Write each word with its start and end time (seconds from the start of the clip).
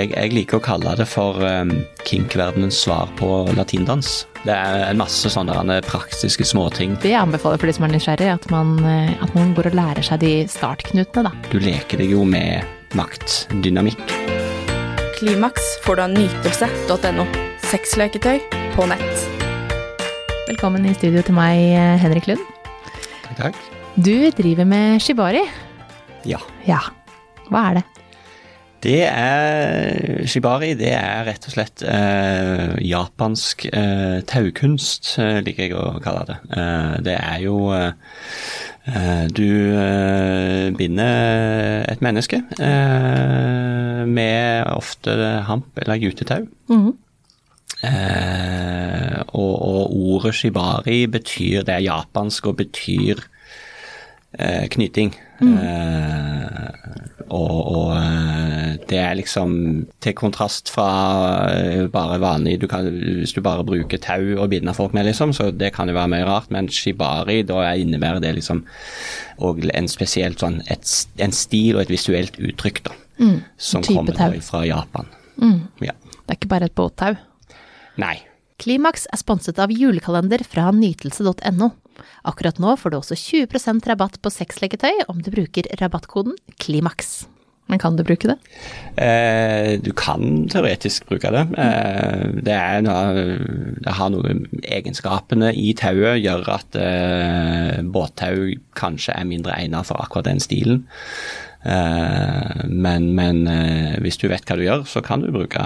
Jeg, 0.00 0.14
jeg 0.16 0.32
liker 0.32 0.56
å 0.56 0.62
kalle 0.64 0.94
det 0.96 1.04
for 1.04 1.36
um, 1.44 1.74
kinkverdenens 2.08 2.78
svar 2.86 3.10
på 3.18 3.28
latindans. 3.52 4.22
Det 4.46 4.54
er 4.54 4.86
en 4.86 5.00
masse 5.00 5.28
sånne 5.28 5.76
praktiske 5.84 6.46
småting. 6.48 6.94
Det 7.02 7.12
jeg 7.12 7.20
anbefaler 7.20 7.60
for 7.60 7.68
de 7.68 7.74
som 7.76 7.84
er 7.84 7.92
nysgjerrig, 7.92 8.30
at 8.32 8.46
man, 8.52 8.78
eh, 8.88 9.12
at 9.20 9.34
man 9.36 9.52
går 9.58 9.68
og 9.68 9.76
lærer 9.76 10.06
seg 10.06 10.22
de 10.22 10.32
startknutene, 10.48 11.28
da. 11.28 11.34
Du 11.52 11.58
leker 11.60 12.00
deg 12.00 12.14
jo 12.14 12.24
med 12.24 12.64
maktdynamikk. 12.96 14.00
Klimaks 15.18 15.68
får 15.84 16.00
du 16.00 16.04
av 16.06 16.16
nytelse.no. 16.16 17.28
Sexleketøy 17.68 18.40
på 18.78 18.88
nett. 18.88 19.28
Velkommen 20.48 20.88
i 20.88 20.96
studio 20.96 21.20
til 21.28 21.36
meg, 21.36 21.60
eh, 21.76 22.00
Henrik 22.00 22.32
Lund. 22.32 22.48
Takk, 23.28 23.36
takk. 23.44 23.64
Du 24.00 24.30
driver 24.32 24.64
med 24.64 25.04
shibari. 25.04 25.44
Ja. 26.24 26.40
Ja. 26.64 26.86
Hva 27.52 27.68
er 27.68 27.82
det? 27.82 27.99
Det 28.80 29.02
er 29.04 30.24
Shibari. 30.24 30.72
Det 30.78 30.92
er 30.96 31.26
rett 31.28 31.44
og 31.48 31.52
slett 31.52 31.82
eh, 31.84 32.78
japansk 32.88 33.66
eh, 33.68 34.20
taukunst, 34.28 35.18
eh, 35.20 35.40
liker 35.44 35.66
jeg 35.66 35.76
å 35.76 36.00
kalle 36.00 36.24
det. 36.30 36.38
Eh, 36.56 36.94
det 37.04 37.16
er 37.18 37.42
jo 37.44 37.58
eh, 37.76 37.92
eh, 38.88 39.26
Du 39.36 39.44
binder 40.78 41.84
et 41.90 42.00
menneske 42.04 42.40
med 44.10 44.64
ofte 44.72 45.16
hamp 45.50 45.84
eller 45.84 46.00
jutetau. 46.00 46.46
Mhm. 46.72 46.96
Eh, 47.80 49.20
og, 49.32 49.54
og 49.64 49.92
ordet 49.96 50.34
shibari 50.36 51.06
betyr 51.08 51.62
Det 51.64 51.72
er 51.72 51.86
japansk 51.86 52.50
og 52.50 52.58
betyr 52.58 53.22
eh, 54.36 54.66
knyting. 54.68 55.14
Eh, 55.40 56.68
og, 57.30 57.58
og 57.70 57.90
eh, 57.94 58.78
det 58.90 58.98
er 58.98 59.16
liksom 59.18 59.52
til 60.02 60.14
kontrast 60.18 60.70
fra 60.72 60.88
eh, 61.50 61.86
bare 61.92 62.18
vanlig 62.22 62.56
du 62.62 62.66
kan, 62.70 62.88
Hvis 62.90 63.34
du 63.36 63.40
bare 63.44 63.64
bruker 63.66 64.02
tau 64.02 64.34
og 64.36 64.50
binder 64.52 64.76
folk 64.76 64.94
med, 64.96 65.06
liksom, 65.06 65.32
så 65.36 65.50
det 65.54 65.72
kan 65.76 65.88
jo 65.88 65.96
være 65.98 66.12
mye 66.14 66.26
rart. 66.28 66.50
Men 66.50 66.68
shibari, 66.68 67.40
da 67.46 67.62
innebærer 67.72 68.22
det 68.24 68.34
liksom 68.40 68.64
og 69.40 69.62
en 69.72 69.88
spesielt 69.88 70.42
sånn 70.42 70.58
et, 70.68 70.84
en 71.22 71.32
stil 71.32 71.78
og 71.78 71.86
et 71.86 71.94
visuelt 71.94 72.36
uttrykk, 72.36 72.82
da. 72.90 72.96
som 73.56 73.84
kommer 73.86 74.16
tau. 74.16 74.34
fra 74.44 74.64
Japan. 74.68 75.08
Ja. 75.80 75.94
Det 75.96 76.34
er 76.34 76.38
ikke 76.38 76.50
bare 76.52 76.68
et 76.68 76.76
båttau. 76.76 77.16
Nei. 78.00 78.18
Klimaks 78.60 79.06
er 79.08 79.20
sponset 79.20 79.58
av 79.62 79.72
julekalender 79.72 80.42
fra 80.44 80.68
nytelse.no. 80.76 81.70
Akkurat 82.28 82.60
nå 82.60 82.76
får 82.76 82.92
du 82.92 83.00
også 83.00 83.16
20% 83.16 83.88
rabatt 83.88 84.20
på 84.20 84.32
sexleketøy 84.32 85.06
om 85.08 85.20
du 85.24 85.32
bruker 85.32 85.68
rabattkoden 85.80 86.36
KLIMAKS. 86.60 87.22
Men 87.70 87.78
kan 87.78 87.94
du 87.94 88.02
bruke 88.02 88.26
det? 88.26 88.36
Eh, 88.98 89.76
du 89.78 89.92
kan 89.96 90.48
teoretisk 90.50 91.06
bruke 91.06 91.30
det. 91.30 91.44
Eh, 91.54 92.24
det, 92.42 92.56
er 92.56 92.82
noe, 92.82 93.36
det 93.78 93.94
har 93.94 94.10
noe 94.10 94.34
Egenskapene 94.66 95.52
i 95.54 95.70
tauet 95.78 96.18
gjør 96.18 96.50
at 96.56 96.80
eh, 96.80 97.78
båttau 97.86 98.50
kanskje 98.78 99.14
er 99.14 99.28
mindre 99.30 99.54
egnet 99.54 99.86
for 99.86 100.02
akkurat 100.02 100.26
den 100.32 100.42
stilen. 100.42 100.82
Eh, 101.60 102.64
men 102.64 103.10
men 103.16 103.44
eh, 103.50 103.98
hvis 104.00 104.16
du 104.20 104.28
vet 104.30 104.46
hva 104.48 104.56
du 104.56 104.64
gjør, 104.64 104.86
så 104.88 105.02
kan 105.04 105.24
du 105.24 105.30
bruke 105.34 105.60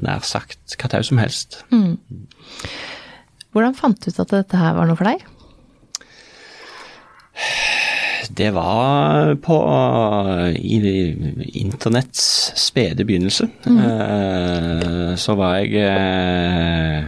nær 0.00 0.24
sagt 0.24 0.76
hva 0.78 0.90
tau 0.90 1.04
som 1.04 1.20
helst. 1.20 1.62
Hvordan 3.54 3.76
fant 3.78 4.00
du 4.00 4.10
ut 4.10 4.24
at 4.24 4.32
dette 4.32 4.58
her 4.58 4.74
var 4.78 4.88
noe 4.88 4.98
for 4.98 5.10
deg? 5.10 5.22
Det 8.34 8.48
var 8.56 9.34
på 9.44 9.56
i 10.56 10.78
internetts 11.60 12.24
spede 12.58 13.04
begynnelse. 13.04 13.46
Mm. 13.68 15.16
så 15.20 15.34
var 15.38 15.58
jeg 15.60 15.76
eh, 15.84 17.04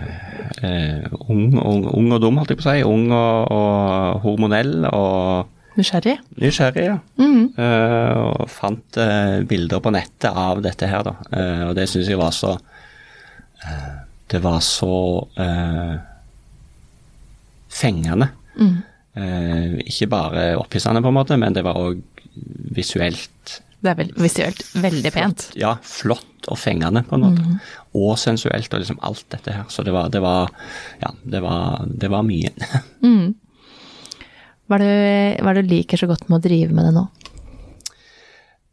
eh, 0.62 1.06
ung, 1.28 1.56
ung, 1.56 1.86
ung 1.88 2.12
og 2.12 2.20
dum, 2.22 2.36
holdt 2.40 2.52
jeg 2.52 2.60
på 2.60 2.66
å 2.66 2.68
si. 2.68 2.84
Ung 2.86 3.08
og, 3.10 3.52
og 3.56 4.20
hormonell 4.26 4.86
og 4.92 5.55
Nysgjerrig? 5.76 6.16
nysgjerrig, 6.40 6.86
ja. 6.88 6.96
Eh, 7.20 8.12
og 8.16 8.48
fant 8.52 8.98
uh, 9.00 9.42
bilder 9.48 9.82
på 9.84 9.92
nettet 9.94 10.30
av 10.32 10.62
dette 10.64 10.88
her, 10.88 11.04
da. 11.06 11.14
Uh, 11.30 11.62
og 11.68 11.76
det 11.78 11.88
syns 11.92 12.08
jeg 12.10 12.20
var 12.20 12.34
så 12.34 12.56
Det 14.26 14.40
var 14.42 14.60
så 14.60 14.96
fengende. 17.72 18.28
Eh, 19.16 19.78
ikke 19.88 20.10
bare 20.12 20.42
opphissende, 20.60 21.00
på 21.02 21.08
en 21.08 21.16
måte, 21.16 21.38
men 21.40 21.54
det 21.56 21.64
var 21.64 21.78
òg 21.80 22.02
visuelt 22.76 23.62
Det 23.80 23.92
er 23.92 23.96
vel 23.96 24.10
visuelt 24.20 24.60
veldig 24.76 25.12
pent. 25.14 25.46
Ja, 25.56 25.76
flott 25.84 26.48
og 26.52 26.58
fengende, 26.60 27.02
på 27.06 27.16
en 27.16 27.24
måte. 27.24 27.46
Og 27.96 28.18
sensuelt, 28.20 28.72
og 28.74 28.82
liksom 28.82 29.00
alt 29.06 29.24
dette 29.32 29.54
her. 29.56 29.64
Så 29.72 29.84
det 29.86 29.94
var, 29.96 30.10
det 30.12 30.20
var 30.24 30.50
Ja, 31.00 31.14
det 31.24 31.42
var, 31.44 31.86
det 31.86 32.10
var 32.12 32.26
mye. 32.26 32.52
Det 33.00 33.34
hva 34.68 34.80
er 34.80 35.54
det 35.60 35.64
du 35.68 35.72
liker 35.74 36.00
så 36.00 36.08
godt 36.10 36.28
med 36.28 36.38
å 36.40 36.44
drive 36.48 36.74
med 36.74 36.84
det 36.88 36.94
nå? 36.96 37.04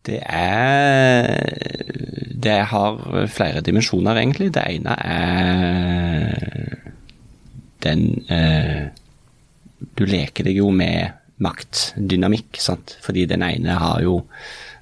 Det 0.04 0.20
er 0.20 1.54
Det 2.44 2.58
har 2.74 2.98
flere 3.32 3.62
dimensjoner, 3.64 4.18
egentlig. 4.20 4.50
Det 4.56 4.64
ene 4.68 4.96
er 5.00 6.34
den 7.84 8.04
eh, 8.32 8.90
Du 9.96 10.06
leker 10.08 10.44
deg 10.48 10.58
jo 10.60 10.70
med 10.76 11.12
maktdynamikk, 11.44 12.60
sant. 12.62 12.98
Fordi 13.04 13.26
den 13.28 13.44
ene 13.44 13.78
har 13.80 14.02
jo 14.04 14.18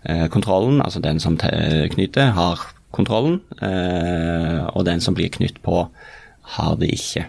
eh, 0.05 0.25
kontrollen, 0.33 0.81
altså 0.81 0.99
den 1.01 1.19
som 1.21 1.37
te- 1.41 1.87
knyter, 1.93 2.33
har 2.37 2.59
kontrollen. 2.93 3.39
Eh, 3.61 4.65
og 4.73 4.85
den 4.89 5.01
som 5.01 5.13
blir 5.17 5.29
knytt 5.33 5.61
på, 5.65 5.83
har 6.57 6.75
det 6.81 6.89
ikke. 6.97 7.27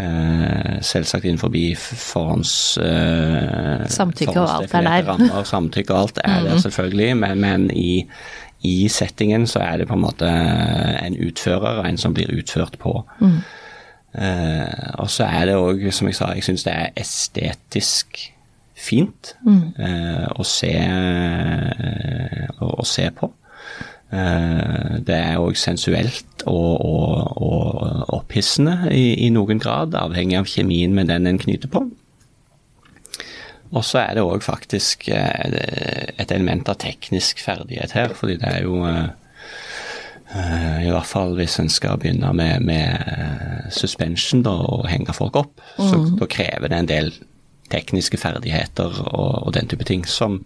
Eh, 0.00 0.76
selvsagt 0.86 1.26
innenfor 1.26 1.52
forhånds... 1.84 2.52
Eh, 2.80 3.86
Samtykke 3.90 4.36
og 4.40 4.52
alt 4.54 4.74
er 4.74 4.86
der. 4.86 5.06
rammer, 5.08 5.42
samtykke 5.44 5.94
og 5.94 6.00
alt 6.06 6.20
er 6.24 6.44
der 6.46 6.60
selvfølgelig, 6.62 7.16
men, 7.20 7.40
men 7.40 7.70
i, 7.74 8.06
i 8.64 8.88
settingen 8.88 9.46
så 9.50 9.60
er 9.64 9.82
det 9.82 9.88
på 9.90 9.98
en 9.98 10.04
måte 10.04 10.28
en 10.30 11.18
utfører 11.20 11.82
og 11.82 11.88
en 11.88 11.98
som 12.00 12.14
blir 12.16 12.32
utført 12.32 12.78
på. 12.80 12.94
Eh, 14.14 14.94
og 14.98 15.10
så 15.10 15.26
er 15.28 15.50
det 15.50 15.58
òg, 15.58 15.84
som 15.94 16.08
jeg 16.10 16.18
sa, 16.18 16.32
jeg 16.34 16.46
syns 16.48 16.64
det 16.66 16.72
er 16.74 16.94
estetisk 16.98 18.22
fint 18.80 19.34
eh, 19.78 20.26
å, 20.32 20.46
se, 20.46 20.72
eh, 20.72 22.48
å, 22.58 22.72
å 22.80 22.86
se 22.88 23.10
på. 23.14 23.28
Eh, 24.10 24.98
det 25.06 25.14
er 25.14 25.38
òg 25.38 25.54
sensuelt 25.58 26.42
og, 26.50 26.82
og, 26.82 27.36
og 27.38 28.14
opphissende 28.16 28.90
i, 28.90 29.14
i 29.26 29.30
noen 29.30 29.62
grad, 29.62 29.94
avhengig 29.94 30.40
av 30.40 30.50
kjemien 30.50 30.96
med 30.96 31.12
den 31.12 31.30
en 31.30 31.38
knyter 31.38 31.70
på. 31.70 31.84
Og 33.70 33.86
så 33.86 34.00
er 34.02 34.18
det 34.18 34.26
òg 34.26 34.42
faktisk 34.42 35.06
eh, 35.14 36.10
et 36.18 36.34
element 36.34 36.72
av 36.72 36.80
teknisk 36.82 37.42
ferdighet 37.44 37.94
her, 37.94 38.16
fordi 38.18 38.40
det 38.42 38.50
er 38.50 38.66
jo 38.66 38.82
eh, 38.90 39.12
I 40.88 40.90
hvert 40.90 41.10
fall 41.10 41.36
hvis 41.38 41.60
en 41.62 41.70
skal 41.70 42.00
begynne 42.02 42.32
med, 42.34 42.66
med 42.66 43.70
suspension 43.74 44.42
da, 44.46 44.56
og 44.74 44.90
henge 44.90 45.14
folk 45.14 45.38
opp, 45.38 45.62
så 45.78 46.02
da 46.18 46.26
krever 46.30 46.70
det 46.70 46.82
en 46.82 46.90
del 46.90 47.14
tekniske 47.72 48.20
ferdigheter 48.20 49.02
og, 49.10 49.46
og 49.46 49.52
den 49.56 49.70
type 49.70 49.86
ting 49.88 50.04
som, 50.08 50.40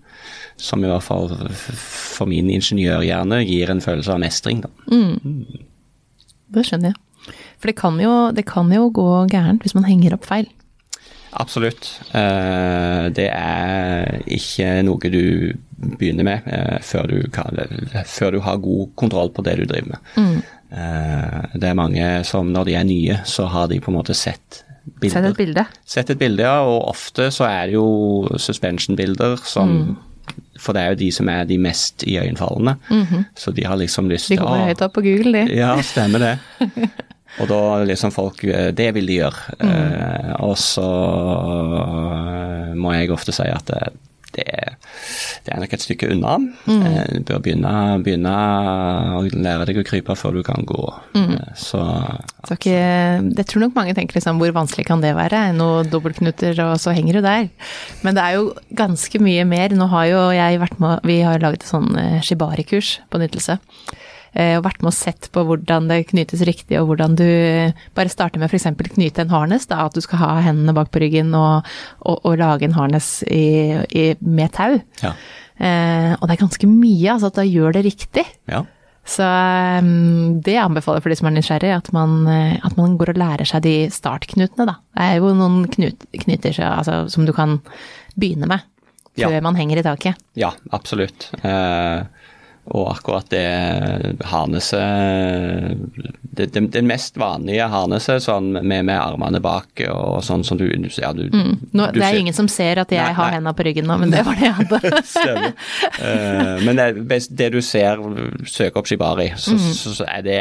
som 0.61 0.85
i 0.85 0.91
hvert 0.91 1.05
fall 1.07 1.31
for 1.55 2.31
min 2.31 2.51
ingeniørhjerne 2.53 3.43
gir 3.45 3.73
en 3.73 3.83
følelse 3.85 4.15
av 4.15 4.23
mestring. 4.23 4.65
Da. 4.65 4.71
Det 6.55 6.67
skjønner 6.69 6.93
jeg. 6.93 7.01
For 7.59 7.71
det 7.71 7.79
kan 7.81 7.97
jo, 8.03 8.13
det 8.37 8.45
kan 8.49 8.69
jo 8.73 8.91
gå 8.93 9.09
gærent 9.33 9.65
hvis 9.65 9.77
man 9.77 9.89
henger 9.89 10.19
opp 10.19 10.29
feil. 10.29 10.51
Absolutt. 11.35 11.89
Eh, 12.15 13.07
det 13.15 13.27
er 13.33 14.21
ikke 14.31 14.69
noe 14.87 15.11
du 15.11 15.55
begynner 15.99 16.27
med 16.29 16.47
eh, 16.47 16.77
før, 16.85 17.11
du 17.11 17.31
kan, 17.35 17.59
før 18.07 18.37
du 18.37 18.43
har 18.45 18.63
god 18.63 18.93
kontroll 19.01 19.33
på 19.35 19.43
det 19.47 19.57
du 19.59 19.65
driver 19.67 19.97
med. 19.97 20.13
Mm. 20.15 20.43
det 21.55 21.69
er 21.69 21.77
mange 21.79 22.07
som 22.27 22.49
når 22.51 22.67
de 22.67 22.73
er 22.75 22.87
nye, 22.87 23.19
så 23.31 23.47
har 23.51 23.69
de 23.71 23.81
på 23.83 23.93
en 23.93 23.99
måte 23.99 24.15
sett 24.19 24.65
bilder. 24.85 25.15
Sett 25.15 25.29
et 25.31 25.39
bilde. 25.39 25.67
Sett 25.95 26.11
et 26.15 26.21
bilde, 26.21 26.45
ja, 26.47 26.59
og 26.69 26.91
ofte 26.93 27.31
så 27.35 27.47
er 27.49 27.71
det 27.71 27.79
jo 27.79 27.87
suspension-bilder 28.41 29.41
som 29.49 29.97
For 30.61 30.73
det 30.73 30.83
er 30.83 30.93
jo 30.95 31.01
de 31.03 31.09
som 31.13 31.29
er 31.29 31.45
de 31.45 31.59
mest 31.61 32.05
iøynefallende. 32.09 32.79
Så 33.37 33.53
de 33.53 33.67
har 33.69 33.77
liksom 33.77 34.09
lyst 34.09 34.31
til 34.31 34.39
De 34.39 34.45
kommer 34.45 34.71
høyt 34.71 34.85
opp 34.87 34.95
på 34.97 35.05
Google, 35.05 35.33
de. 35.45 35.59
ja, 35.59 35.75
stemmer 35.85 36.23
det. 36.23 36.37
Og 37.43 37.49
da 37.51 37.61
liksom 37.83 38.13
folk 38.15 38.45
eh, 38.47 38.69
Det 38.77 38.93
vil 38.95 39.09
de 39.11 39.17
gjøre. 39.19 39.57
Eh, 39.67 40.33
og 40.47 40.57
så 40.61 40.87
eh, 41.81 42.75
må 42.79 42.95
jeg 42.95 43.11
ofte 43.15 43.35
si 43.35 43.47
at 43.51 43.73
det, 44.37 44.47
det, 45.45 45.53
er 45.53 45.63
nok 45.63 45.75
et 45.77 45.85
stykke 45.85 46.11
unna. 46.15 46.37
Mm. 46.67 46.85
Du 47.15 47.21
bør 47.31 47.43
begynne, 47.45 47.75
begynne 48.05 48.35
å 49.19 49.23
lære 49.25 49.69
deg 49.71 49.81
å 49.83 49.87
krype 49.87 50.17
før 50.19 50.39
du 50.39 50.43
kan 50.47 50.67
gå. 50.69 50.85
Mm. 51.17 51.35
Så 51.59 51.83
Så 52.45 52.59
ikke, 52.59 52.75
jeg 52.75 53.49
tror 53.51 53.67
nok 53.67 53.77
mange 53.79 53.97
tenker 53.97 54.19
liksom, 54.19 54.41
hvor 54.43 54.55
vanskelig 54.57 54.87
kan 54.89 55.05
det 55.05 55.15
være? 55.17 55.47
Noen 55.57 55.91
dobbeltknuter, 55.93 56.59
og 56.67 56.77
så 56.83 56.95
henger 56.97 57.19
du 57.19 57.25
der. 57.25 57.51
Men 58.07 58.17
det 58.17 58.25
er 58.25 58.39
jo 58.39 58.51
ganske 58.77 59.23
mye 59.23 59.47
mer. 59.49 59.75
Nå 59.77 59.89
har 59.93 60.09
jo 60.11 60.25
jeg 60.37 60.63
vært 60.63 60.81
med, 60.83 61.05
vi 61.09 61.21
har 61.25 61.43
laget 61.43 61.65
et 61.65 61.71
sånn 61.71 61.95
eh, 62.01 62.21
shibari-kurs 62.25 62.99
på 63.11 63.23
nytelse. 63.23 63.59
Eh, 64.35 64.57
og 64.59 64.65
vært 64.67 64.83
med 64.83 64.91
og 64.93 64.97
sett 64.99 65.31
på 65.35 65.45
hvordan 65.49 65.89
det 65.91 66.03
knytes 66.11 66.43
riktig, 66.47 66.77
og 66.81 66.91
hvordan 66.93 67.17
du 67.19 67.25
bare 67.95 68.13
starter 68.13 68.39
med 68.43 68.51
f.eks. 68.53 68.67
knyte 68.95 69.25
en 69.25 69.31
harnes, 69.35 69.67
da, 69.71 69.85
at 69.87 69.95
du 69.95 70.01
skal 70.05 70.19
ha 70.23 70.33
hendene 70.45 70.75
bak 70.77 70.91
på 70.95 71.01
ryggen 71.03 71.35
og, 71.39 71.65
og, 72.05 72.21
og 72.25 72.39
lage 72.39 72.65
en 72.69 72.77
harnes 72.77 73.23
i, 73.31 73.45
i, 73.95 74.07
med 74.21 74.53
tau. 74.53 74.79
Ja. 75.03 75.15
Eh, 75.59 76.13
og 76.19 76.27
det 76.29 76.35
er 76.37 76.45
ganske 76.47 76.67
mye, 76.71 77.13
altså 77.15 77.31
at 77.31 77.39
da 77.39 77.47
gjør 77.47 77.77
det 77.79 77.85
riktig. 77.91 78.27
ja. 78.51 78.65
Så 79.05 79.21
um, 79.85 80.39
det 80.41 80.55
anbefaler 80.57 80.97
jeg 80.97 81.05
for 81.05 81.13
de 81.13 81.17
som 81.19 81.27
er 81.29 81.35
nysgjerrig, 81.37 81.73
at 81.77 81.91
man, 81.93 82.15
eh, 82.25 82.55
at 82.65 82.73
man 82.79 82.95
går 82.97 83.11
og 83.13 83.19
lærer 83.21 83.45
seg 83.45 83.61
de 83.67 83.73
startknutene, 83.93 84.65
da. 84.71 84.79
Det 84.97 85.09
er 85.11 85.19
jo 85.21 85.35
noen 85.37 85.67
knut, 85.69 86.07
knyter 86.23 86.55
så- 86.57 86.71
altså, 86.79 86.95
som 87.13 87.27
du 87.29 87.33
kan 87.37 87.59
begynne 88.17 88.49
med 88.49 88.63
Ja. 89.21 89.29
før 89.29 89.43
man 89.45 89.57
henger 89.61 89.83
i 89.83 89.83
taket. 89.85 90.17
Ja, 90.41 90.55
absolutt. 90.73 91.29
Eh, 91.45 92.07
og 92.73 92.87
akkurat 92.95 93.27
det 93.29 93.45
harneset 94.25 95.77
det, 96.35 96.47
det, 96.55 96.63
det 96.75 96.83
mest 96.87 97.17
vanlige 97.21 97.67
harneset 97.71 98.23
sånn 98.25 98.53
med, 98.57 98.85
med 98.89 98.97
armene 98.99 99.41
bak 99.45 99.83
og 99.93 100.23
sånn 100.27 100.43
som 100.47 100.59
du 100.59 100.65
ja, 100.67 101.13
du, 101.15 101.27
Nå, 101.31 101.87
du 101.93 101.99
det 102.01 102.03
er 102.03 102.15
ser- 102.15 102.19
ingen 102.23 102.35
som 102.37 102.49
ser 102.51 102.81
at 102.83 102.91
jeg 102.95 103.03
Nei, 103.05 103.13
har 103.15 103.35
hendene 103.37 103.53
på 103.57 103.67
ryggen 103.67 103.87
nå, 103.89 103.99
men 104.01 104.11
det 104.15 104.23
var 104.27 104.39
det 104.39 104.47
jeg 104.49 104.57
hadde. 104.61 105.03
Stemmer. 105.07 105.53
Eh, 106.01 106.65
men 106.67 106.81
det, 106.81 107.21
det 107.39 107.51
du 107.55 107.61
ser, 107.65 108.01
søk 108.51 108.79
opp 108.81 108.89
Shibari, 108.91 109.31
så, 109.37 109.55
Mm. 109.55 109.67
så, 109.77 109.93
så 110.01 110.05
er 110.11 110.23
det 110.27 110.39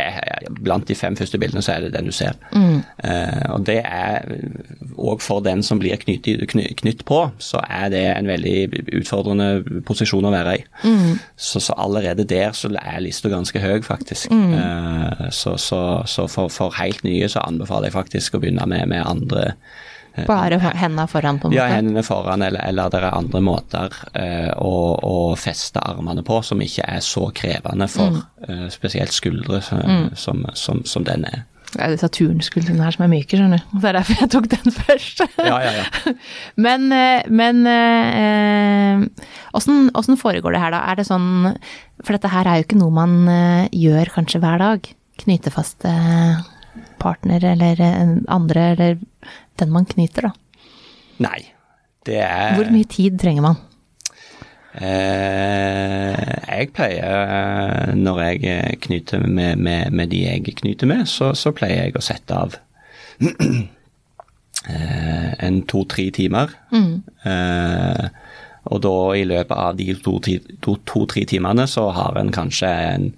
blant 0.64 0.88
de 0.90 0.96
fem 0.98 1.14
første 1.20 1.38
bildene, 1.38 1.62
så 1.62 1.76
er 1.76 1.84
det 1.86 1.92
den 1.94 2.08
du 2.10 2.14
ser. 2.16 2.34
Mm. 2.56 2.80
Uh, 3.04 3.44
og 3.54 3.66
det 3.68 3.78
er 3.86 4.26
òg 4.98 5.22
for 5.22 5.44
den 5.46 5.62
som 5.66 5.78
blir 5.82 6.00
knytt, 6.02 6.26
knytt 6.82 7.04
på, 7.06 7.20
så 7.44 7.62
er 7.68 7.92
det 7.94 8.02
en 8.16 8.30
veldig 8.32 8.56
utfordrende 9.02 9.50
posisjon 9.86 10.26
å 10.26 10.34
være 10.34 10.56
i. 10.58 10.64
Mm. 10.88 11.20
Så, 11.38 11.62
så 11.62 11.76
allerede 11.78 12.13
der 12.16 12.54
så 12.54 12.70
er 12.78 13.00
lista 13.02 13.30
ganske 13.30 13.60
høy, 13.60 13.82
faktisk. 13.82 14.30
Mm. 14.32 14.54
Eh, 14.54 15.30
så 15.32 15.58
så, 15.58 16.04
så 16.06 16.28
for, 16.28 16.50
for 16.54 16.72
helt 16.78 17.04
nye 17.04 17.28
så 17.30 17.42
anbefaler 17.48 17.90
jeg 17.90 17.98
faktisk 17.98 18.36
å 18.36 18.44
begynne 18.44 18.68
med, 18.70 18.88
med 18.88 19.02
andre 19.06 19.54
Bare 20.28 20.60
hendene 20.62 21.08
foran, 21.10 21.40
på 21.42 21.50
en 21.50 21.56
ja, 21.56 21.64
hendene 21.72 22.04
foran, 22.06 22.44
eller, 22.46 22.62
eller 22.70 22.92
det 22.94 23.00
er 23.00 23.16
andre 23.18 23.40
måter 23.42 23.96
eh, 24.14 24.52
å, 24.62 24.76
å 25.02 25.16
feste 25.42 25.82
armene 25.82 26.22
på 26.22 26.38
som 26.46 26.62
ikke 26.62 26.86
er 26.86 27.02
så 27.02 27.32
krevende 27.34 27.88
for 27.90 28.14
Mm. 28.14 28.22
eh, 28.46 28.68
spesielt 28.70 29.12
skuldre 29.16 29.58
eh, 29.58 30.14
som, 30.14 30.46
som, 30.54 30.84
som 30.86 31.04
den 31.08 31.26
er. 31.26 31.48
Det 31.74 31.82
er 31.82 31.94
disse 31.96 32.10
turnskuldrene 32.14 32.84
her 32.86 32.94
som 32.96 33.04
er 33.06 33.12
myke, 33.12 33.34
skjønner 33.38 33.62
du. 33.64 33.78
Det 33.82 33.90
er 33.90 33.98
derfor 33.98 34.20
jeg 34.22 34.32
tok 34.34 34.50
den 34.52 34.76
først. 34.84 35.24
Ja, 35.42 35.58
ja, 35.64 35.72
ja. 35.80 36.14
Men, 36.66 36.86
eh, 36.94 37.26
men 37.34 37.64
eh, 37.70 39.28
åssen 39.58 39.88
åssen 39.98 40.20
foregår 40.22 40.54
det 40.56 40.62
her, 40.64 40.74
da? 40.76 40.84
Er 40.92 41.00
det 41.00 41.08
sånn 41.10 41.54
For 42.04 42.14
dette 42.16 42.30
her 42.34 42.48
er 42.50 42.60
jo 42.62 42.68
ikke 42.68 42.80
noe 42.82 42.94
man 42.94 43.16
eh, 43.32 43.66
gjør 43.74 44.14
kanskje 44.20 44.42
hver 44.44 44.62
dag. 44.62 44.90
Knyte 45.24 45.54
fast 45.54 45.86
eh, 45.90 46.38
partner 47.02 47.44
eller 47.54 47.82
eh, 47.82 48.16
andre, 48.34 48.70
eller 48.76 49.02
den 49.62 49.74
man 49.74 49.86
knyter, 49.90 50.30
da. 50.30 50.34
Nei. 51.24 51.40
Det 52.04 52.18
er 52.20 52.58
Hvor 52.58 52.70
mye 52.74 52.88
tid 52.90 53.16
trenger 53.22 53.46
man? 53.46 53.60
Eh, 54.74 56.50
jeg 56.50 56.70
pleier, 56.74 57.06
eh, 57.06 57.94
når 57.94 58.22
jeg 58.24 58.44
eh, 58.50 58.74
knyter 58.82 59.28
med, 59.28 59.56
med, 59.62 59.92
med 59.92 60.10
de 60.10 60.24
jeg 60.26 60.56
knyter 60.58 60.90
med, 60.90 61.06
så, 61.10 61.34
så 61.38 61.54
pleier 61.54 61.86
jeg 61.86 61.98
å 62.00 62.02
sette 62.04 62.34
av 62.34 62.56
eh, 64.74 65.32
en 65.46 65.62
to-tre 65.70 66.08
timer. 66.16 66.56
Eh, 66.74 68.06
og 68.74 68.82
da 68.82 68.96
i 69.20 69.26
løpet 69.28 69.58
av 69.60 69.78
de 69.78 69.94
to-tre 70.02 70.40
to, 70.64 70.78
to, 70.88 71.06
timene 71.12 71.68
så 71.70 71.90
har 71.94 72.18
en 72.18 72.32
kanskje 72.34 72.74
en 72.96 73.10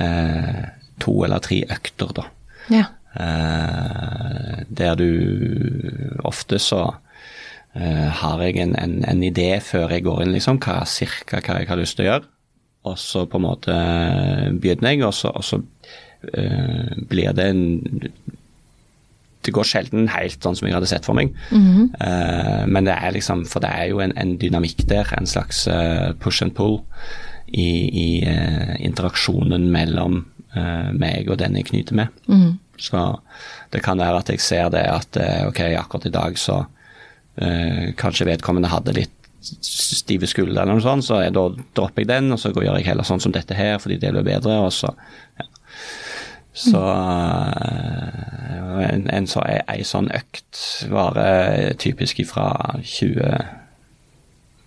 eh, 0.00 0.62
to 1.02 1.18
eller 1.26 1.42
tre 1.44 1.62
økter, 1.70 2.14
da. 2.16 2.24
Ja. 2.72 2.86
Eh, 3.14 4.64
der 4.68 4.96
du 4.98 5.10
ofte 6.24 6.58
så 6.58 6.96
eh, 7.76 8.08
har 8.20 8.42
jeg 8.42 8.58
en, 8.62 8.74
en, 8.80 8.96
en 9.08 9.22
idé 9.24 9.50
før 9.64 9.92
jeg 9.94 10.06
går 10.06 10.24
inn, 10.24 10.34
liksom, 10.36 10.60
hva 10.64 10.80
cirka 10.88 11.42
hva 11.44 11.60
jeg 11.60 11.70
har 11.70 11.80
lyst 11.80 11.98
til 11.98 12.06
å 12.06 12.10
gjøre. 12.10 12.30
Og 12.86 12.98
så 13.00 13.24
på 13.26 13.40
en 13.40 13.46
måte 13.46 13.74
eh, 13.74 14.48
begynner 14.54 14.94
jeg, 14.94 15.04
og 15.06 15.14
så, 15.16 15.32
og 15.34 15.44
så 15.44 15.60
uh, 15.60 16.90
blir 17.10 17.34
det 17.36 17.46
en 17.50 17.62
Det 19.46 19.54
går 19.54 19.66
sjelden 19.66 20.08
helt 20.10 20.42
sånn 20.42 20.56
som 20.58 20.66
jeg 20.66 20.74
hadde 20.74 20.90
sett 20.90 21.06
for 21.06 21.14
meg. 21.14 21.34
Eh, 21.54 22.62
men 22.66 22.86
det 22.88 22.96
er 22.96 23.14
liksom 23.14 23.44
For 23.46 23.62
det 23.62 23.70
er 23.70 23.92
jo 23.92 24.00
en, 24.02 24.14
en 24.18 24.32
dynamikk 24.42 24.82
der, 24.90 25.06
en 25.14 25.26
slags 25.26 25.68
push 26.18 26.42
and 26.42 26.54
pull 26.56 26.80
i, 27.46 27.68
i 27.86 28.08
interaksjonen 28.82 29.68
mellom 29.70 30.24
meg 30.98 31.28
og 31.28 31.36
den 31.38 31.54
jeg 31.58 31.68
knyter 31.68 31.94
med. 31.94 32.14
Så 32.80 33.02
det 33.70 33.84
kan 33.84 34.00
være 34.02 34.18
at 34.24 34.32
jeg 34.32 34.42
ser 34.42 34.70
det 34.74 34.82
at 34.88 35.18
ok, 35.46 35.60
akkurat 35.78 36.08
i 36.08 36.14
dag 36.16 36.38
så 36.40 36.64
eh, 37.42 37.92
kanskje 37.98 38.28
vedkommende 38.30 38.72
hadde 38.72 38.96
litt 38.96 39.12
stive 39.62 40.26
skuldre 40.26 40.62
eller 40.62 40.74
noe 40.74 40.82
sånt, 40.82 41.06
så 41.06 41.20
jeg, 41.22 41.34
da 41.36 41.44
dropper 41.76 42.02
jeg 42.02 42.10
den, 42.10 42.32
og 42.34 42.40
så 42.42 42.50
gjør 42.50 42.80
jeg 42.80 42.88
heller 42.88 43.06
sånn 43.06 43.22
som 43.22 43.34
dette 43.34 43.54
her 43.54 43.76
fordi 43.82 44.00
det 44.02 44.10
blir 44.14 44.26
bedre, 44.26 44.58
og 44.64 44.72
så 44.74 44.90
ja. 45.38 45.46
Så 46.56 46.80
eh, 46.80 48.60
en, 48.86 49.02
en, 49.12 49.26
så, 49.28 49.42
ei 49.44 49.82
sånn 49.84 50.08
økt 50.16 50.60
varer 50.88 51.74
typisk 51.76 52.22
ifra 52.24 52.46
20 52.80 53.66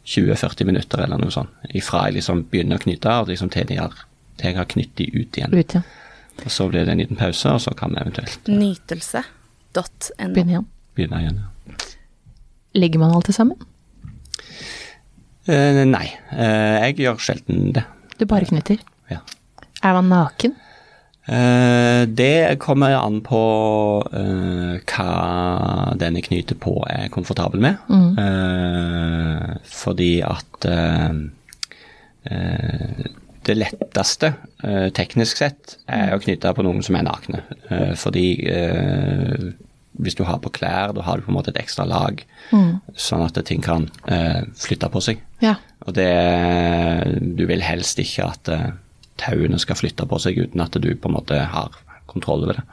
20-40 0.09 0.65
minutter 0.65 1.03
eller 1.03 1.19
noe 1.21 1.33
sånt. 1.33 1.51
Ifra 1.77 2.07
jeg 2.07 2.19
liksom 2.19 2.45
begynner 2.49 2.79
å 2.79 2.83
knyte, 2.83 3.11
av 3.13 3.29
liksom 3.29 3.51
til, 3.53 3.67
de 3.69 3.77
har, 3.77 3.93
til 4.39 4.51
jeg 4.51 4.57
har 4.57 4.69
knytt 4.73 4.95
de 4.97 5.05
ut 5.13 5.37
igjen. 5.37 5.53
Ut, 5.53 5.75
ja. 5.77 5.83
Og 6.45 6.53
så 6.53 6.65
blir 6.71 6.87
det 6.87 6.95
en 6.95 7.03
liten 7.03 7.19
pause, 7.19 7.51
og 7.53 7.61
så 7.61 7.75
kan 7.77 7.93
vi 7.93 8.01
eventuelt 8.01 8.49
Nytelse.no. 8.49 9.83
Begynne 10.33 10.55
igjen. 10.55 10.67
begynne 10.97 11.21
igjen. 11.21 11.41
Ligger 12.79 13.01
man 13.01 13.11
alltid 13.17 13.35
sammen? 13.35 13.59
Eh, 15.49 15.83
nei, 15.89 16.05
eh, 16.31 16.79
jeg 16.85 16.99
gjør 17.03 17.21
sjelden 17.23 17.71
det. 17.75 17.83
Du 18.19 18.25
bare 18.29 18.47
knytter? 18.47 18.81
Ja. 19.09 19.21
Er 19.83 19.95
man 19.97 20.11
naken? 20.11 20.53
Eh, 21.29 22.03
det 22.05 22.59
kommer 22.61 22.95
an 22.97 23.19
på 23.25 23.41
eh, 24.13 24.77
hva 24.91 25.95
den 25.99 26.19
jeg 26.19 26.27
knyter 26.29 26.57
på 26.61 26.75
er 26.89 27.09
komfortabel 27.13 27.61
med. 27.65 27.81
Eh, 28.23 29.57
fordi 29.69 30.11
at 30.25 30.69
eh, 30.69 31.19
det 33.49 33.55
letteste 33.55 34.33
teknisk 34.93 35.39
sett 35.39 35.77
er 35.89 36.11
å 36.13 36.19
knytte 36.21 36.51
på 36.53 36.65
noen 36.65 36.83
som 36.85 36.97
er 36.99 37.05
nakne. 37.07 37.39
Fordi 37.97 38.25
hvis 39.99 40.15
du 40.15 40.23
har 40.27 40.39
på 40.43 40.51
klær, 40.55 40.93
da 40.95 41.03
har 41.05 41.19
du 41.19 41.25
på 41.25 41.33
en 41.33 41.37
måte 41.37 41.51
et 41.53 41.59
ekstra 41.61 41.85
lag, 41.87 42.21
sånn 42.95 43.25
at 43.25 43.39
ting 43.47 43.63
kan 43.63 43.89
eh, 44.11 44.45
flytte 44.59 44.89
på 44.91 45.01
seg. 45.03 45.23
Ja. 45.43 45.57
Og 45.87 45.95
det 45.95 46.09
Du 47.37 47.45
vil 47.47 47.63
helst 47.63 47.99
ikke 48.01 48.29
at 48.31 48.51
eh, 48.51 48.71
tauene 49.19 49.59
skal 49.59 49.79
flytte 49.79 50.07
på 50.09 50.19
seg 50.21 50.39
uten 50.39 50.63
at 50.63 50.75
du 50.79 50.89
på 50.95 51.11
en 51.11 51.17
måte 51.19 51.37
har 51.53 51.77
kontroll 52.09 52.43
over 52.47 52.57
det. 52.59 52.65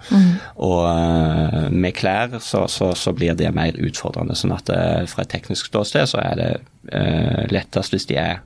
Og 0.65 0.83
eh, 0.89 1.69
med 1.71 1.97
klær 1.99 2.39
så, 2.41 2.65
så, 2.73 2.93
så 2.97 3.13
blir 3.17 3.37
det 3.39 3.53
mer 3.57 3.77
utfordrende. 3.77 4.37
Sånn 4.39 4.55
at 4.57 4.73
eh, 4.73 5.05
fra 5.11 5.27
et 5.27 5.33
teknisk 5.35 5.71
ståsted 5.71 6.09
så 6.13 6.23
er 6.23 6.41
det 6.41 6.51
eh, 6.93 7.43
lettest 7.53 7.95
hvis 7.95 8.09
de 8.11 8.21
er 8.23 8.45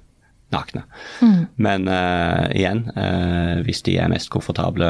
nakne. 0.51 0.83
Men 1.63 1.87
uh, 1.87 2.49
igjen, 2.51 2.89
uh, 2.97 3.61
hvis 3.63 3.85
de 3.87 3.97
er 4.03 4.11
mest 4.11 4.31
komfortable 4.35 4.89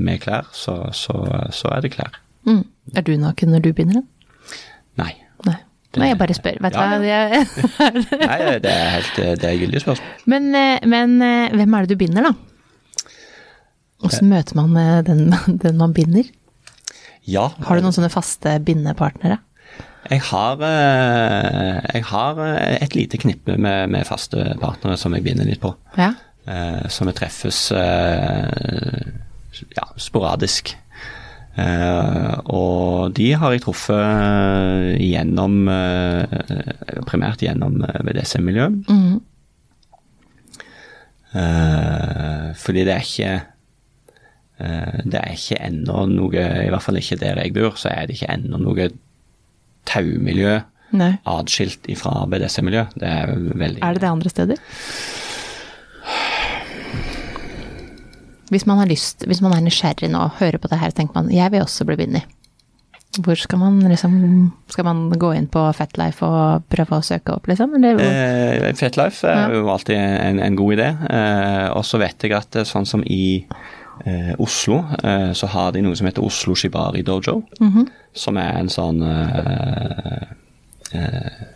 med 0.00 0.22
klær, 0.24 0.48
så, 0.56 0.78
så, 0.96 1.18
så 1.52 1.72
er 1.74 1.84
det 1.84 1.92
klær. 1.96 2.16
Mm. 2.46 2.64
Er 2.94 3.04
du 3.06 3.14
naken 3.20 3.54
når 3.54 3.64
du 3.64 3.70
begynner 3.72 4.00
den? 4.00 4.08
Nei. 5.00 5.12
Nei. 5.46 5.56
Nei, 5.96 6.08
jeg 6.10 6.18
bare 6.18 6.34
spør. 6.34 6.58
Vet 6.64 6.74
du 6.74 6.80
Ja, 6.80 7.20
hva? 7.30 7.88
Nei, 8.28 8.38
det 8.64 8.70
er 8.72 8.88
helt 8.96 9.20
det 9.40 9.48
er 9.50 9.58
gyldig 9.60 9.82
spørsmål. 9.84 10.12
Men, 10.30 10.48
eh, 10.58 10.86
men 10.90 11.16
eh, 11.22 11.54
hvem 11.54 11.76
er 11.78 11.86
det 11.86 11.94
du 11.94 12.00
binder, 12.00 12.28
da? 12.30 12.34
Åssen 14.04 14.28
møter 14.28 14.58
man 14.58 14.74
eh, 14.80 15.00
den, 15.06 15.28
den 15.64 15.78
man 15.80 15.94
binder? 15.96 16.26
Ja. 17.24 17.48
Har 17.64 17.78
du 17.78 17.84
noen 17.86 17.94
sånne 17.96 18.12
faste 18.12 18.58
bindepartnere? 18.66 19.38
Jeg 20.10 20.20
har, 20.28 20.60
eh, 20.60 21.78
jeg 21.94 22.04
har 22.10 22.40
eh, 22.44 22.76
et 22.84 22.96
lite 22.98 23.20
knippe 23.22 23.56
med, 23.56 23.88
med 23.94 24.04
faste 24.08 24.50
partnere 24.60 24.98
som 25.00 25.14
jeg 25.16 25.24
binder 25.24 25.48
litt 25.48 25.62
på. 25.62 25.72
Ja. 25.96 26.10
Eh, 26.44 26.82
som 26.92 27.08
vi 27.08 27.14
treffes 27.16 27.70
eh, 27.72 29.06
ja, 29.78 29.86
sporadisk. 29.96 30.74
Eh, 31.54 32.34
og 32.50 33.14
de 33.14 33.28
har 33.38 33.52
jeg 33.54 33.62
truffet 33.62 33.94
eh, 33.94 34.96
gjennom 34.98 35.68
eh, 35.70 37.04
Primært 37.06 37.44
gjennom 37.46 37.78
eh, 37.86 38.00
BDSM-miljøet. 38.08 38.90
Mm. 38.90 39.20
Eh, 41.34 42.48
fordi 42.58 42.84
det 42.86 42.94
er 42.94 43.06
ikke 43.06 43.30
eh, 44.62 44.98
Det 45.02 45.18
er 45.18 45.32
ikke 45.34 45.58
ennå 45.66 46.04
noe 46.12 46.44
I 46.62 46.68
hvert 46.70 46.84
fall 46.84 46.98
ikke 47.00 47.18
der 47.22 47.40
jeg 47.42 47.54
bor, 47.56 47.74
så 47.78 47.90
er 47.90 48.06
det 48.06 48.18
ikke 48.18 48.30
ennå 48.34 48.60
noe 48.62 48.88
taumiljø 49.90 50.60
Nei. 50.94 51.10
atskilt 51.26 51.88
fra 51.98 52.22
BDSM-miljø. 52.30 52.84
Det 52.94 53.08
er 53.10 53.32
veldig 53.34 53.82
Er 53.82 53.96
det 53.96 54.02
det 54.04 54.10
andre 54.10 54.30
steder? 54.30 54.60
Hvis 58.52 58.66
man 58.68 58.78
har 58.82 58.88
lyst, 58.90 59.24
hvis 59.26 59.40
man 59.44 59.54
er 59.56 59.62
nysgjerrig 59.64 60.10
nå, 60.12 60.26
hører 60.40 60.58
på 60.60 60.68
det 60.68 60.78
her 60.80 60.92
og 60.92 60.96
tenker 60.98 61.16
man 61.16 61.30
jeg 61.32 61.52
vil 61.54 61.62
også 61.64 61.86
bli 61.88 61.96
bindy. 61.96 62.20
Hvor 63.22 63.38
skal 63.38 63.60
man 63.60 63.76
liksom 63.86 64.14
Skal 64.68 64.84
man 64.88 65.04
gå 65.14 65.28
inn 65.38 65.46
på 65.46 65.60
Fatlife 65.78 66.26
og 66.26 66.64
prøve 66.72 66.98
å 66.98 67.04
søke 67.06 67.36
opp, 67.36 67.46
liksom? 67.46 67.76
Eh, 67.78 68.72
Fetlife 68.74 69.28
er 69.30 69.54
jo 69.54 69.68
alltid 69.70 69.94
en, 69.96 70.40
en 70.42 70.56
god 70.58 70.74
idé. 70.74 70.88
Eh, 71.14 71.68
og 71.76 71.84
så 71.86 72.00
vet 72.02 72.26
jeg 72.26 72.34
at 72.34 72.58
eh, 72.58 72.66
sånn 72.66 72.88
som 72.90 73.04
i 73.06 73.44
eh, 74.04 74.32
Oslo, 74.42 74.80
eh, 75.04 75.30
så 75.38 75.46
har 75.54 75.70
de 75.76 75.84
noe 75.86 75.94
som 75.94 76.08
heter 76.10 76.26
Oslo 76.26 76.56
Shibari 76.58 77.04
Dojo. 77.06 77.38
Som 78.18 78.36
er 78.42 78.58
en 78.58 78.72
sånn 78.72 78.98
eh, 79.06 80.26
eh, 80.98 81.46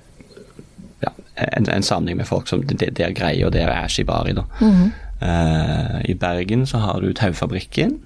ja, 1.02 1.12
en, 1.35 1.68
en 1.75 1.83
samling 1.87 2.16
med 2.23 2.26
folk 2.30 2.47
som 2.50 2.62
det, 2.62 2.92
det 2.95 3.04
er 3.09 3.18
greie, 3.18 3.42
og 3.47 3.52
det 3.59 3.66
er 3.66 3.90
shibari, 3.90 4.33
da. 4.38 4.47
Eh, 5.20 6.10
I 6.10 6.14
Bergen 6.14 6.66
så 6.66 6.78
har 6.78 7.00
du 7.02 7.12
Taufabrikken. 7.12 7.98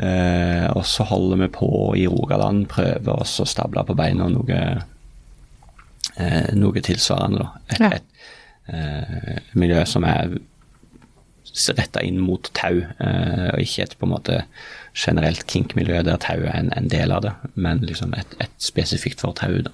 Eh, 0.00 0.66
og 0.72 0.84
så 0.88 1.04
holder 1.04 1.36
vi 1.42 1.48
på 1.52 1.68
i 1.98 2.06
Rogaland, 2.08 2.68
prøver 2.72 3.20
oss 3.20 3.34
å 3.42 3.46
stable 3.48 3.82
på 3.84 3.96
beina 3.98 4.28
noe 4.32 4.60
eh, 6.16 6.52
noe 6.56 6.80
tilsvarende. 6.84 7.48
Et, 7.68 7.80
Ja. 7.80 7.90
et 7.98 8.04
eh, 8.72 9.38
miljø 9.54 9.84
som 9.84 10.04
er 10.08 10.38
retta 11.76 12.00
inn 12.06 12.20
mot 12.22 12.48
tau, 12.54 12.78
eh, 13.00 13.48
og 13.52 13.58
ikke 13.60 13.82
et 13.82 13.96
på 13.98 14.06
en 14.06 14.12
måte 14.14 14.42
generelt 14.94 15.44
kink-miljø 15.50 16.00
der 16.06 16.16
tau 16.22 16.38
er 16.46 16.54
en, 16.56 16.70
en 16.76 16.88
del 16.88 17.12
av 17.12 17.22
det, 17.26 17.32
men 17.54 17.82
liksom 17.84 18.14
et, 18.14 18.36
et 18.40 18.52
spesifikt 18.62 19.20
for 19.20 19.34
tau. 19.36 19.58
da. 19.66 19.72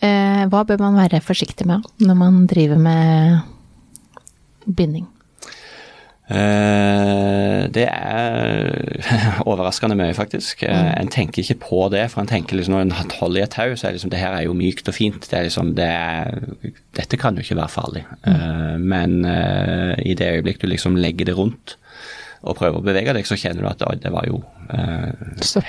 eh, 0.00 0.46
hva 0.48 0.62
bør 0.68 0.80
man 0.80 0.96
være 1.02 1.20
forsiktig 1.24 1.66
med 1.68 1.84
når 2.00 2.18
man 2.22 2.46
driver 2.46 2.78
med 2.80 3.40
binding? 4.66 5.06
Eh, 6.26 7.68
det 7.70 7.84
er 7.86 8.72
overraskende 9.50 9.94
mye, 9.98 10.14
faktisk. 10.16 10.64
Eh, 10.66 10.90
En 11.00 11.10
tenker 11.12 11.44
ikke 11.44 11.60
på 11.68 11.80
det, 11.94 12.08
for 12.10 12.22
en 12.22 12.30
tenker 12.30 12.58
liksom 12.58 12.74
når 12.74 12.86
en 12.88 13.14
holder 13.20 13.40
i 13.40 13.44
et 13.44 13.54
tau, 13.54 13.76
så 13.78 13.86
er 13.88 13.96
liksom 13.96 14.10
det 14.10 14.18
her 14.22 14.34
er 14.34 14.46
jo 14.48 14.56
mykt 14.58 14.90
og 14.90 14.96
fint. 14.98 15.28
Det 15.30 15.38
er 15.38 15.46
liksom, 15.46 15.74
det 15.78 15.86
er, 15.86 16.40
dette 16.98 17.20
kan 17.20 17.38
jo 17.38 17.46
ikke 17.46 17.60
være 17.60 17.74
farlig. 17.76 18.04
Mm. 18.26 18.86
men 18.90 19.24
eh, 19.24 19.94
i 20.06 20.14
det 20.18 20.32
øyeblikk 20.38 20.62
du 20.62 20.66
liksom 20.70 20.96
legger 20.98 21.30
det 21.30 21.36
rundt 21.38 21.76
og 22.46 22.56
prøver 22.58 22.80
å 22.80 22.84
bevege 22.86 23.14
deg, 23.16 23.26
så 23.28 23.38
kjenner 23.38 23.66
du 23.66 23.68
at 23.70 23.82
det 24.02 24.12
var 24.14 24.26
jo 24.28 24.40
eh, 24.70 25.10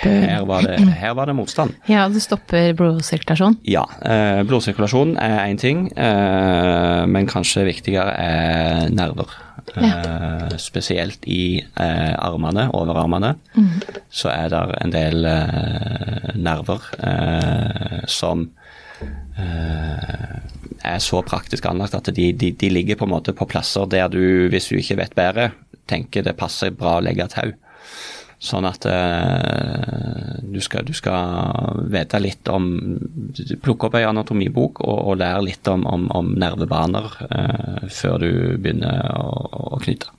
her, 0.03 0.45
var 0.47 0.67
det, 0.67 0.77
her 1.03 1.17
var 1.17 1.29
det 1.29 1.35
motstand. 1.37 1.75
Ja, 1.89 2.07
det 2.11 2.21
stopper 2.25 2.71
blodsirkulasjon. 2.77 3.59
Ja, 3.67 3.83
eh, 4.05 4.43
blodsirkulasjon 4.47 5.17
er 5.21 5.39
én 5.47 5.59
ting, 5.61 5.87
eh, 5.97 7.03
men 7.09 7.29
kanskje 7.29 7.67
viktigere 7.67 8.13
er 8.21 8.89
nerver. 8.93 9.35
Eh, 9.75 10.53
spesielt 10.63 11.25
i 11.27 11.59
eh, 11.59 12.13
armene, 12.23 12.69
overarmene, 12.77 13.33
så 14.07 14.31
er 14.31 14.53
det 14.53 14.61
en 14.79 14.93
del 14.93 15.27
eh, 15.27 16.29
nerver 16.39 16.85
eh, 17.03 18.05
som 18.07 18.45
eh, 19.35 20.37
er 20.87 20.99
så 21.03 21.19
praktisk 21.25 21.67
anlagt 21.67 21.97
at 21.97 22.09
de, 22.15 22.29
de, 22.31 22.53
de 22.55 22.69
ligger 22.71 22.95
på 22.99 23.07
en 23.09 23.13
måte 23.17 23.35
på 23.35 23.47
plasser 23.49 23.89
der 23.91 24.07
du, 24.13 24.47
hvis 24.53 24.69
du 24.71 24.77
ikke 24.79 25.01
vet 25.01 25.17
bedre, 25.17 25.49
tenker 25.89 26.25
det 26.25 26.37
passer 26.39 26.75
bra 26.75 26.97
å 26.97 27.05
legge 27.05 27.29
tau. 27.33 27.53
Sånn 28.37 28.67
at 28.69 28.85
eh, 28.85 30.35
du, 30.45 30.59
skal, 30.61 30.85
du 30.85 30.93
skal 30.93 31.79
vite 31.89 32.19
litt 32.21 32.49
om 32.53 32.67
Plukke 33.63 33.87
opp 33.87 33.95
ei 33.97 34.05
anatomibok 34.05 34.83
og, 34.85 34.99
og 35.09 35.17
lære 35.17 35.41
litt 35.47 35.69
om, 35.71 35.87
om, 35.89 36.05
om 36.13 36.29
nervebaner 36.37 37.09
eh, 37.25 37.87
før 37.89 38.21
du 38.21 38.29
begynner 38.61 39.09
å, 39.17 39.73
å 39.73 39.81
knytte. 39.81 40.13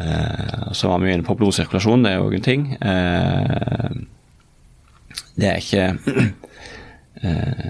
Eh, 0.00 0.72
så 0.72 0.90
var 0.90 0.98
vi 0.98 1.12
inne 1.12 1.26
på 1.26 1.38
blodsirkulasjon, 1.38 2.02
det 2.02 2.12
er 2.12 2.18
jo 2.18 2.32
en 2.34 2.44
ting. 2.44 2.66
Eh, 2.74 3.90
det 5.38 5.52
er 5.52 5.62
ikke 5.62 5.86
eh, 7.26 7.68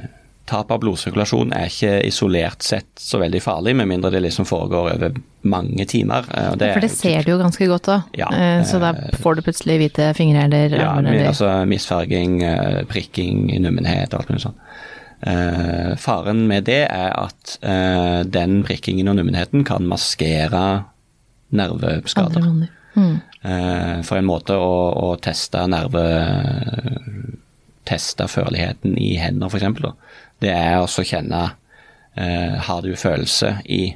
Tap 0.49 0.71
av 0.73 0.81
blodsirkulasjon 0.81 1.51
er 1.53 1.69
ikke 1.69 1.99
isolert 2.09 2.65
sett 2.65 2.89
så 2.97 3.21
veldig 3.21 3.41
farlig, 3.45 3.75
med 3.77 3.91
mindre 3.91 4.15
det 4.15 4.23
liksom 4.25 4.49
foregår 4.49 4.95
over 4.95 5.19
mange 5.49 5.87
timer. 5.91 6.25
eh, 6.35 6.51
det 6.61 6.73
For 6.75 6.85
det 6.85 6.91
er 6.91 6.95
ser 6.97 7.23
du 7.27 7.33
jo 7.33 7.39
ganske 7.41 7.69
godt 7.71 7.89
da. 7.89 7.97
Ja, 8.19 8.29
Eh, 8.33 8.63
Så 8.69 8.79
da 8.83 8.93
får 9.23 9.37
du 9.37 9.43
plutselig 9.43 9.79
hvite 9.83 10.13
fingre 10.15 10.45
eller 10.49 10.77
Ja, 10.79 10.93
altså 11.29 11.51
misfarging, 11.67 12.43
eh, 12.43 12.85
prikking, 12.91 13.47
nummenhet 13.63 14.13
og 14.15 14.21
alt 14.21 14.29
mulig 14.31 14.43
sånt. 14.47 14.57
Eh, 15.27 15.97
faren 15.99 16.45
med 16.47 16.65
det 16.69 16.85
er 16.91 17.11
at 17.19 17.59
eh, 17.63 18.23
den 18.25 18.61
prikkingen 18.63 19.09
og 19.09 19.17
nummenheten 19.19 19.65
kan 19.67 19.83
maskere 19.89 20.85
nerveskader. 21.51 22.69
Mm. 22.95 23.21
Eh, 23.43 24.03
for 24.07 24.17
en 24.19 24.27
måte 24.27 24.55
å, 24.55 24.93
å 24.95 25.17
teste 25.23 25.65
nerve 25.71 26.05
Teste 27.89 28.27
førligheten 28.29 28.99
i 29.01 29.15
hender, 29.17 29.49
f.eks. 29.49 29.95
Det 30.45 30.51
er 30.53 30.77
å 30.83 30.87
kjenne 30.87 31.45
eh, 32.19 32.59
Har 32.67 32.83
du 32.85 32.91
følelse 33.01 33.55
i 33.65 33.95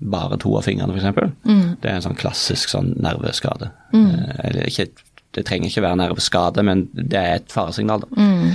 bare 0.00 0.36
to 0.38 0.56
av 0.58 0.62
fingrene, 0.66 0.92
f.eks.? 0.96 1.32
Mm. 1.46 1.76
Det 1.80 1.90
er 1.90 1.94
en 1.96 2.02
sånn 2.04 2.18
klassisk 2.18 2.68
sånn 2.72 2.92
nerveskade. 3.00 3.70
Eh, 3.94 4.34
eller 4.50 4.68
ikke, 4.68 4.88
det 5.36 5.46
trenger 5.48 5.68
ikke 5.70 5.82
være 5.86 5.96
nerveskade, 6.02 6.62
men 6.64 6.88
det 6.92 7.16
er 7.20 7.34
et 7.40 7.52
faresignal. 7.52 8.00
da. 8.04 8.06
Mm. 8.16 8.52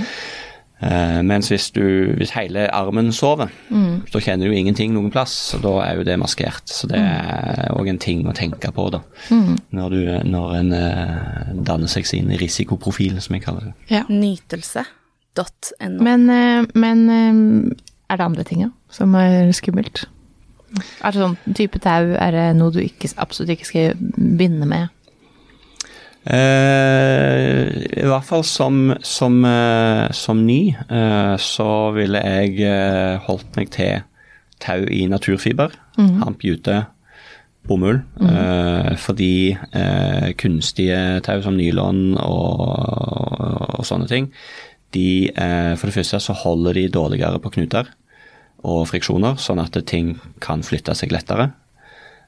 Eh, 0.82 1.18
mens 1.22 1.46
hvis, 1.52 1.68
du, 1.70 1.82
hvis 2.18 2.32
hele 2.34 2.64
armen 2.74 3.12
sover, 3.14 3.50
Mm. 3.70 4.00
så 4.10 4.18
kjenner 4.18 4.48
du 4.50 4.54
ingenting 4.56 4.92
noen 4.94 5.12
plass, 5.14 5.54
og 5.54 5.62
da 5.62 5.74
er 5.84 5.96
jo 6.00 6.02
det 6.08 6.16
maskert. 6.18 6.66
Så 6.66 6.88
det 6.90 6.98
er 6.98 7.68
òg 7.70 7.88
en 7.88 7.98
ting 8.02 8.24
å 8.26 8.34
tenke 8.34 8.72
på 8.74 8.88
da, 8.90 8.98
Mm. 9.30 9.58
når, 9.72 9.90
du, 9.90 10.28
når 10.30 10.54
en 10.58 10.72
eh, 10.72 11.52
danner 11.62 11.86
seg 11.88 12.06
sin 12.06 12.28
risikoprofil, 12.34 13.20
som 13.22 13.34
jeg 13.36 13.44
kaller 13.44 13.60
det. 13.70 13.74
Ja. 13.94 14.02
Nytelse.no. 14.08 16.02
Men, 16.02 16.26
men 16.74 17.72
er 18.10 18.16
det 18.18 18.24
andre 18.26 18.44
ting 18.44 18.62
da, 18.66 18.70
som 18.90 19.14
er 19.14 19.52
skummelt? 19.56 20.04
Er 21.02 21.12
det 21.12 21.20
sånn 21.20 21.36
type 21.56 21.80
tau, 21.82 22.14
er 22.16 22.34
det 22.34 22.48
noe 22.56 22.72
du 22.74 22.80
ikke, 22.82 23.10
absolutt 23.20 23.52
ikke 23.54 23.68
skal 23.68 23.96
binde 24.16 24.68
med? 24.68 24.92
Eh, 26.22 27.66
I 27.98 28.06
hvert 28.06 28.26
fall 28.28 28.44
som, 28.46 28.92
som, 29.02 29.40
eh, 29.44 30.06
som 30.14 30.44
ny, 30.46 30.60
eh, 30.70 31.34
så 31.42 31.68
ville 31.96 32.22
jeg 32.22 32.62
eh, 32.62 33.18
holdt 33.26 33.58
meg 33.58 33.72
til 33.74 34.04
tau 34.62 34.86
i 34.86 35.04
naturfiber. 35.10 35.74
Hamp, 35.98 36.44
jute, 36.46 36.84
bomull. 37.66 38.00
Eh, 38.22 38.92
fordi 39.02 39.34
eh, 39.50 40.28
kunstige 40.38 41.20
tau 41.26 41.42
som 41.42 41.58
nylon 41.58 42.14
og, 42.22 42.62
og 43.80 43.88
sånne 43.88 44.06
ting, 44.10 44.30
de, 44.92 45.32
for 45.80 45.88
det 45.88 45.94
første 45.96 46.18
så 46.20 46.34
holder 46.36 46.76
de 46.76 46.82
dårligere 46.92 47.38
på 47.40 47.48
knuter 47.54 47.86
og 48.62 48.84
friksjoner, 48.90 49.36
sånn 49.42 49.58
at 49.62 49.76
ting 49.90 50.14
kan 50.40 50.62
flytte 50.62 50.94
seg 50.94 51.12
lettere. 51.14 51.50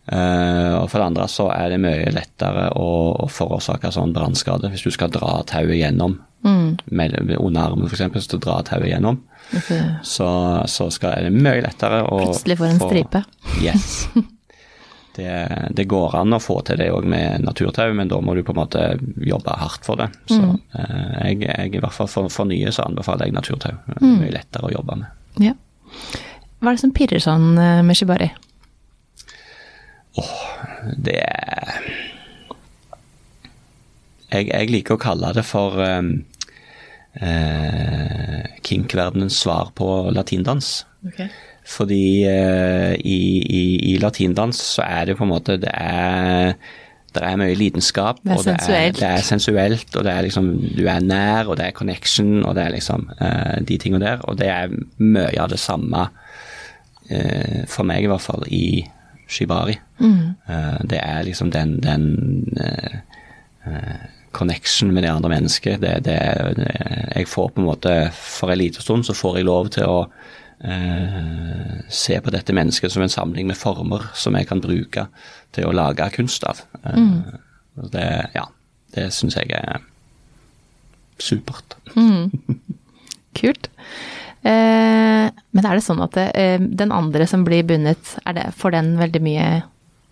Uh, 0.05 0.83
og 0.83 0.91
for 0.93 1.01
det 1.01 1.07
andre 1.07 1.25
så 1.33 1.47
er 1.55 1.71
det 1.73 1.79
mye 1.81 2.11
lettere 2.13 2.67
å, 2.77 2.89
å 3.25 3.29
forårsake 3.33 3.89
sånn 3.95 4.13
brannskade 4.13 4.69
hvis 4.69 4.83
du 4.85 4.91
skal 4.93 5.09
dra 5.15 5.39
tauet 5.49 5.79
gjennom. 5.81 6.19
Med, 6.45 7.15
under 7.41 7.63
armen 7.71 7.87
f.eks. 7.89 8.03
hvis 8.13 8.29
du 8.29 8.37
drar 8.43 8.67
tauet 8.69 8.91
gjennom, 8.93 9.23
Okay. 9.55 9.81
så, 10.03 10.27
så 10.73 10.87
skal, 10.93 11.19
er 11.19 11.27
det 11.29 11.37
mye 11.37 11.61
lettere 11.65 11.99
å 12.09 12.17
Plutselig 12.23 12.57
får 12.59 12.69
en 12.73 12.79
få- 12.81 12.87
stripe. 12.91 13.21
Yes. 13.63 14.09
Det, 15.15 15.31
det 15.71 15.85
går 15.87 16.17
an 16.19 16.35
å 16.35 16.41
få 16.43 16.57
til 16.67 16.81
det 16.81 16.89
òg 16.91 17.05
med 17.07 17.45
naturtau, 17.47 17.93
men 17.95 18.09
da 18.11 18.17
må 18.25 18.33
du 18.35 18.41
på 18.43 18.51
en 18.51 18.59
måte 18.59 18.81
jobbe 19.23 19.53
hardt 19.61 19.85
for 19.87 20.01
det. 20.01 20.09
Så 20.27 20.41
Mm. 20.43 20.57
uh, 20.75 21.21
jeg, 21.29 21.39
jeg 21.47 21.75
i 21.77 21.79
hvert 21.85 21.95
fall 21.95 22.09
for, 22.11 22.27
for 22.35 22.49
nye 22.51 22.73
så 22.75 22.83
anbefaler 22.89 23.29
jeg 23.31 23.37
naturtau. 23.37 23.77
Mm. 24.01 24.17
Mye 24.25 24.33
lettere 24.35 24.67
å 24.67 24.73
jobbe 24.75 24.97
med. 25.05 25.13
Ja. 25.39 25.53
Hva 26.59 26.73
er 26.73 26.77
det 26.77 26.83
som 26.85 26.95
pirrer 26.97 27.23
sånn 27.23 27.55
eh, 27.61 27.83
med 27.85 27.99
shibari? 27.99 28.31
Det 31.05 31.17
er 31.21 31.81
jeg, 34.35 34.49
jeg 34.51 34.71
liker 34.73 34.97
å 34.97 35.03
kalle 35.03 35.33
det 35.37 35.45
for 35.47 35.79
um, 35.79 36.11
uh, 37.21 38.41
kink-verdenens 38.67 39.39
svar 39.45 39.71
på 39.79 39.89
latindans. 40.15 40.81
Fordi 41.75 42.05
uh, 42.29 42.93
i, 42.99 43.19
i, 43.45 43.65
i 43.93 43.99
latindans 44.03 44.61
så 44.75 44.87
er 44.87 45.11
det 45.11 45.19
på 45.19 45.25
en 45.27 45.33
måte 45.33 45.59
Det 45.61 45.71
er, 45.71 46.57
det 47.15 47.23
er 47.23 47.39
mye 47.41 47.55
lidenskap. 47.59 48.21
Det 48.23 48.33
er 48.33 48.39
og 48.39 48.45
det 48.45 48.55
er, 48.79 48.93
det 48.97 49.09
er 49.09 49.25
sensuelt, 49.27 49.97
og 49.97 50.05
det 50.07 50.13
er 50.13 50.27
liksom 50.27 50.51
Du 50.77 50.85
er 50.87 51.01
nær, 51.01 51.49
og 51.49 51.57
det 51.61 51.69
er 51.69 51.77
connection, 51.77 52.45
og 52.45 52.55
det 52.59 52.65
er 52.65 52.75
liksom 52.75 53.09
uh, 53.21 53.57
de 53.69 53.79
tingene 53.79 54.05
der. 54.05 54.25
Og 54.29 54.39
det 54.39 54.51
er 54.51 54.75
mye 54.99 55.39
av 55.41 55.51
det 55.53 55.61
samme, 55.63 56.09
uh, 57.11 57.61
for 57.71 57.87
meg 57.87 58.05
i 58.05 58.11
hvert 58.11 58.25
fall, 58.25 58.45
i 58.51 58.85
shibari. 59.29 59.77
Eh, 60.05 60.81
det 60.85 60.99
er 61.01 61.23
liksom 61.25 61.51
den, 61.51 61.79
den 61.81 62.05
connection 64.35 64.93
med 64.93 65.03
det 65.03 65.11
andre 65.11 65.31
mennesket. 65.33 65.81
Det, 65.81 66.05
det, 66.05 66.19
det, 66.59 66.71
jeg 67.15 67.29
får 67.29 67.49
på 67.55 67.63
en 67.63 67.69
måte 67.71 67.95
For 68.13 68.53
en 68.53 68.61
liten 68.61 68.83
stund 68.83 69.07
så 69.07 69.17
får 69.17 69.39
jeg 69.39 69.49
lov 69.49 69.71
til 69.75 69.89
å 69.89 69.99
eh, 70.65 71.81
se 71.93 72.19
på 72.21 72.33
dette 72.35 72.55
mennesket 72.57 72.93
som 72.93 73.05
en 73.05 73.13
samling 73.13 73.47
med 73.51 73.59
former 73.61 74.07
som 74.17 74.37
jeg 74.39 74.49
kan 74.51 74.63
bruke 74.65 75.07
til 75.55 75.69
å 75.69 75.75
lage 75.77 76.11
kunst 76.17 76.45
av. 76.49 76.65
Eh, 76.85 76.95
Mm. 76.95 77.41
Det, 77.91 78.31
ja, 78.37 78.45
det 78.95 79.09
syns 79.11 79.35
jeg 79.35 79.51
er 79.51 79.81
supert. 81.19 81.75
Kult. 83.35 83.67
Eh, 84.47 85.27
men 85.27 85.67
er 85.67 85.75
det 85.75 85.83
sånn 85.83 86.03
at 86.05 86.15
det, 86.15 86.29
den 86.79 86.93
andre 86.95 87.27
som 87.27 87.43
blir 87.47 87.65
bundet, 87.67 88.15
er 88.23 88.37
det, 88.37 88.45
får 88.55 88.77
den 88.77 88.93
veldig 89.01 89.23
mye 89.27 89.49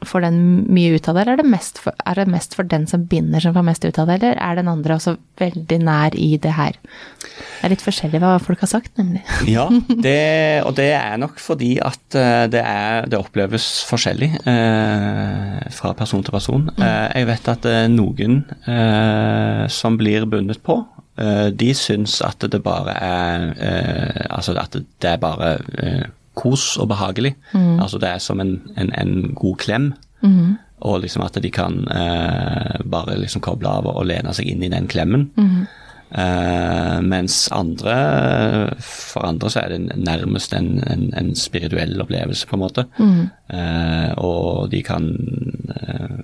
Får 0.09 0.25
den 0.25 0.39
mye 0.73 0.97
ut 0.97 1.09
av 1.09 1.17
det, 1.17 1.23
eller 1.25 1.37
er 1.37 1.43
det, 1.43 1.51
mest 1.53 1.79
for, 1.83 1.95
er 2.07 2.19
det 2.19 2.29
mest 2.33 2.57
for 2.59 2.69
den 2.69 2.87
som 2.91 3.05
binder 3.11 3.43
som 3.45 3.55
får 3.55 3.67
mest 3.67 3.85
ut 3.87 3.99
av 4.03 4.09
det, 4.11 4.19
eller 4.21 4.41
er 4.43 4.59
den 4.59 4.71
andre 4.73 4.97
også 4.99 5.17
veldig 5.41 5.79
nær 5.87 6.17
i 6.19 6.31
det 6.43 6.55
her? 6.57 6.79
Det 7.23 7.69
er 7.69 7.73
litt 7.75 7.85
forskjellig 7.85 8.21
hva 8.23 8.33
folk 8.43 8.65
har 8.65 8.71
sagt, 8.73 8.93
nemlig. 8.99 9.23
Ja, 9.53 9.69
det, 9.89 10.63
og 10.67 10.75
det 10.79 10.89
er 10.97 11.21
nok 11.23 11.39
fordi 11.43 11.77
at 11.85 12.17
eh, 12.19 12.47
det, 12.53 12.63
er, 12.63 13.07
det 13.11 13.21
oppleves 13.21 13.69
forskjellig 13.89 14.31
eh, 14.51 15.61
fra 15.77 15.93
person 15.99 16.25
til 16.25 16.35
person. 16.35 16.67
Eh, 16.77 17.07
jeg 17.21 17.29
vet 17.31 17.53
at 17.55 17.69
eh, 17.71 17.85
noen 17.93 18.41
eh, 18.67 19.63
som 19.71 19.99
blir 20.01 20.27
bundet 20.31 20.63
på, 20.67 20.81
eh, 21.21 21.49
de 21.55 21.71
syns 21.77 22.19
at 22.27 22.43
det 22.51 22.63
bare 22.65 22.97
er 22.99 23.47
eh, 23.57 24.27
Altså 24.33 24.57
at 24.59 24.75
det 24.75 25.11
er 25.11 25.23
bare 25.23 25.55
kos 26.35 26.77
og 26.81 26.89
behagelig. 26.93 27.35
Altså 27.55 27.99
det 28.01 28.09
er 28.09 28.19
som 28.25 28.41
en, 28.41 28.57
en, 28.77 28.93
en 28.99 29.35
god 29.37 29.57
klem. 29.59 29.93
Og 30.83 31.01
liksom 31.05 31.23
at 31.23 31.37
de 31.43 31.51
kan 31.55 31.85
eh, 31.95 32.81
bare 32.91 33.19
liksom 33.21 33.43
koble 33.45 33.71
av 33.71 33.87
og 33.87 34.05
lene 34.09 34.33
seg 34.35 34.49
inn 34.51 34.65
i 34.67 34.71
den 34.73 34.89
klemmen. 34.91 35.29
Eh, 36.13 36.97
mens 37.07 37.47
andre, 37.55 37.95
for 38.83 39.25
andre 39.29 39.51
så 39.53 39.63
er 39.63 39.77
det 39.77 39.97
nærmest 40.03 40.53
en, 40.59 40.75
en, 40.91 41.07
en 41.17 41.31
spirituell 41.39 41.95
opplevelse, 42.03 42.49
på 42.51 42.59
en 42.59 42.65
måte. 42.65 42.85
Eh, 42.99 44.11
og 44.19 44.71
de 44.75 44.83
kan 44.85 45.07
eh, 45.77 46.19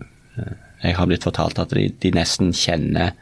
Jeg 0.84 0.94
har 0.98 1.06
blitt 1.10 1.24
fortalt 1.26 1.58
at 1.58 1.72
de, 1.74 1.88
de 2.02 2.12
nesten 2.14 2.52
kjenner 2.54 3.14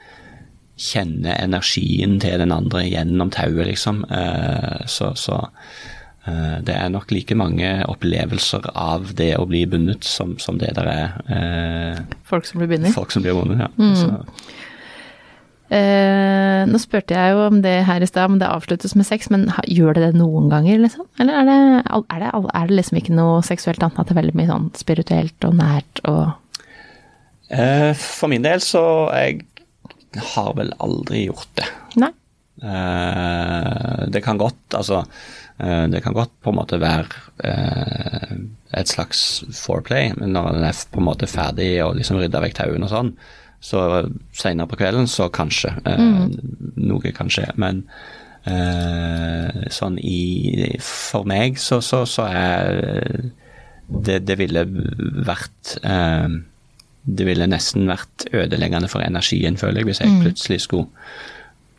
kjenner 0.77 1.39
energien 1.41 2.19
til 2.21 2.37
den 2.43 2.53
andre 2.53 2.83
gjennom 2.85 3.31
tauet, 3.33 3.65
liksom. 3.71 4.03
Eh, 4.13 4.83
så 4.93 5.15
så 5.17 5.39
det 6.67 6.75
er 6.75 6.91
nok 6.91 7.13
like 7.15 7.37
mange 7.39 7.69
opplevelser 7.87 8.71
av 8.75 9.13
det 9.19 9.33
å 9.39 9.47
bli 9.47 9.65
bundet 9.71 10.05
som, 10.07 10.37
som 10.43 10.59
det 10.59 10.73
der 10.75 10.89
er 10.91 11.19
eh, 11.31 12.01
Folk 12.27 12.49
som 12.49 12.59
blir 12.63 12.73
bundet. 12.75 12.95
folk 12.97 13.15
som 13.15 13.23
blir 13.23 13.37
bundet. 13.39 13.63
Ja. 13.63 13.71
Mm. 13.79 14.27
Eh, 15.67 16.61
nå 16.71 16.79
spurte 16.79 17.17
jeg 17.17 17.33
jo 17.35 17.41
om 17.49 17.61
det 17.63 17.75
her 17.89 18.03
i 18.03 18.07
stad, 18.07 18.31
om 18.31 18.39
det 18.39 18.47
avsluttes 18.47 18.95
med 18.99 19.07
sex, 19.09 19.31
men 19.35 19.49
gjør 19.67 19.97
det 19.99 20.05
det 20.05 20.19
noen 20.21 20.47
ganger, 20.53 20.79
liksom? 20.85 21.09
Eller 21.19 21.41
er 21.41 21.49
det, 21.49 21.57
er 22.15 22.23
det, 22.23 22.29
er 22.55 22.69
det 22.71 22.77
liksom 22.79 23.01
ikke 23.01 23.17
noe 23.19 23.41
seksuelt 23.47 23.83
annet, 23.83 23.99
at 23.99 24.07
det 24.11 24.15
er 24.15 24.21
veldig 24.21 24.37
mye 24.39 24.51
sånn 24.53 24.69
spirituelt 24.79 25.49
og 25.49 25.57
nært 25.59 26.03
og 26.07 26.23
eh, 27.51 27.91
for 27.99 28.31
min 28.31 28.47
del 28.47 28.63
så 28.63 28.85
jeg 29.19 29.43
har 30.37 30.55
vel 30.57 30.71
aldri 30.81 31.27
gjort 31.27 31.51
det. 31.59 31.67
Nei. 32.01 32.13
Eh, 32.63 34.07
det 34.15 34.23
kan 34.25 34.39
godt, 34.41 34.63
altså 34.79 35.03
eh, 35.03 35.11
Det 35.59 36.03
kan 36.05 36.13
godt 36.13 36.33
på 36.45 36.51
en 36.53 36.59
måte 36.59 36.77
være 36.83 37.07
eh, 37.49 38.35
et 38.77 38.91
slags 38.91 39.23
foreplay, 39.57 40.11
men 40.19 40.35
når 40.37 40.51
en 40.53 40.65
er 40.69 40.81
på 40.93 41.01
en 41.01 41.07
måte 41.09 41.29
ferdig 41.31 41.71
og 41.85 41.95
liksom 41.97 42.19
rydda 42.21 42.43
vekk 42.45 42.59
tauene 42.59 42.85
og 42.85 42.93
sånn, 42.93 43.13
så 43.65 43.81
seinere 44.37 44.69
på 44.69 44.77
kvelden 44.83 45.09
så 45.09 45.31
kanskje 45.33 45.73
Mm. 45.87 46.35
noe 46.77 47.13
kan 47.17 47.31
skje. 47.33 47.47
Men 47.57 47.81
eh, 48.47 49.65
sånn 49.73 49.97
i 49.99 50.77
For 50.83 51.25
meg 51.29 51.57
så, 51.59 51.81
så, 51.85 52.03
så 52.07 52.27
er 52.29 53.31
det, 53.89 54.21
det 54.29 54.37
ville 54.41 54.65
vært 55.27 55.77
eh, 55.87 56.29
Det 57.07 57.27
ville 57.29 57.47
nesten 57.49 57.87
vært 57.91 58.27
ødeleggende 58.35 58.89
for 58.91 59.01
energien, 59.07 59.57
føler 59.57 59.81
jeg, 59.83 59.89
hvis 59.91 60.01
jeg 60.05 60.21
plutselig 60.25 60.61
skulle 60.67 60.89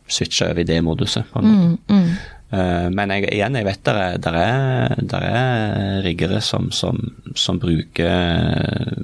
switche 0.08 0.48
over 0.50 0.60
i 0.64 0.68
det 0.68 0.80
moduset. 0.84 1.24
på 1.32 1.40
en 1.42 1.48
måte. 1.52 2.02
Eh, 2.50 2.86
men 2.94 3.10
jeg, 3.12 3.26
igjen, 3.36 3.56
jeg 3.60 3.66
vet 3.66 3.82
det 3.84 3.92
er, 3.92 4.18
der 4.24 4.36
er, 4.40 4.94
der 5.10 5.24
er 5.28 5.98
riggere 6.06 6.40
som, 6.40 6.70
som, 6.72 6.96
som 7.36 7.58
bruker, 7.60 8.94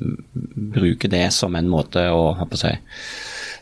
bruker 0.75 1.12
det 1.12 1.27
som 1.37 1.55
en 1.59 1.69
måte 1.69 2.07
å 2.09 2.31
håper 2.38 2.62
jeg, 2.71 2.81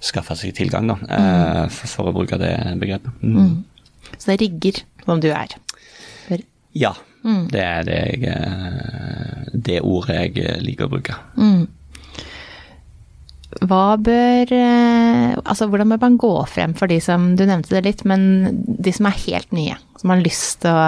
skaffe 0.03 0.35
seg 0.39 0.55
tilgang, 0.59 0.87
da, 0.91 0.97
mm. 1.03 1.71
for, 1.75 1.91
for 1.91 2.11
å 2.11 2.15
bruke 2.15 2.39
det 2.41 2.55
begrepet. 2.81 3.11
Mm. 3.23 3.61
Så 4.17 4.33
det 4.33 4.41
rigger 4.43 4.83
som 5.05 5.21
du 5.23 5.29
er. 5.35 5.55
For- 6.29 6.47
Ja, 6.79 6.95
det 7.53 7.61
er 7.63 7.85
det, 7.87 7.99
jeg, 8.15 8.33
eh, 8.33 9.53
det 9.55 9.81
ordet 9.87 10.17
jeg 10.35 10.63
liker 10.65 10.89
å 10.89 10.95
bruke. 10.95 11.19
Hva 13.69 13.97
bør 14.01 14.53
eh, 14.57 15.33
Altså, 15.45 15.69
hvordan 15.71 15.93
bør 15.93 16.01
man 16.03 16.17
gå 16.21 16.31
frem 16.51 16.73
for 16.79 16.91
de 16.91 16.97
som 17.05 17.33
Du 17.39 17.45
nevnte 17.47 17.75
det 17.77 17.85
litt, 17.87 18.05
men 18.09 18.23
de 18.67 18.93
som 18.95 19.07
er 19.11 19.19
helt 19.27 19.53
nye, 19.55 19.77
som 20.01 20.11
har 20.15 20.23
lyst 20.25 20.61
til 20.65 20.73
å 20.75 20.85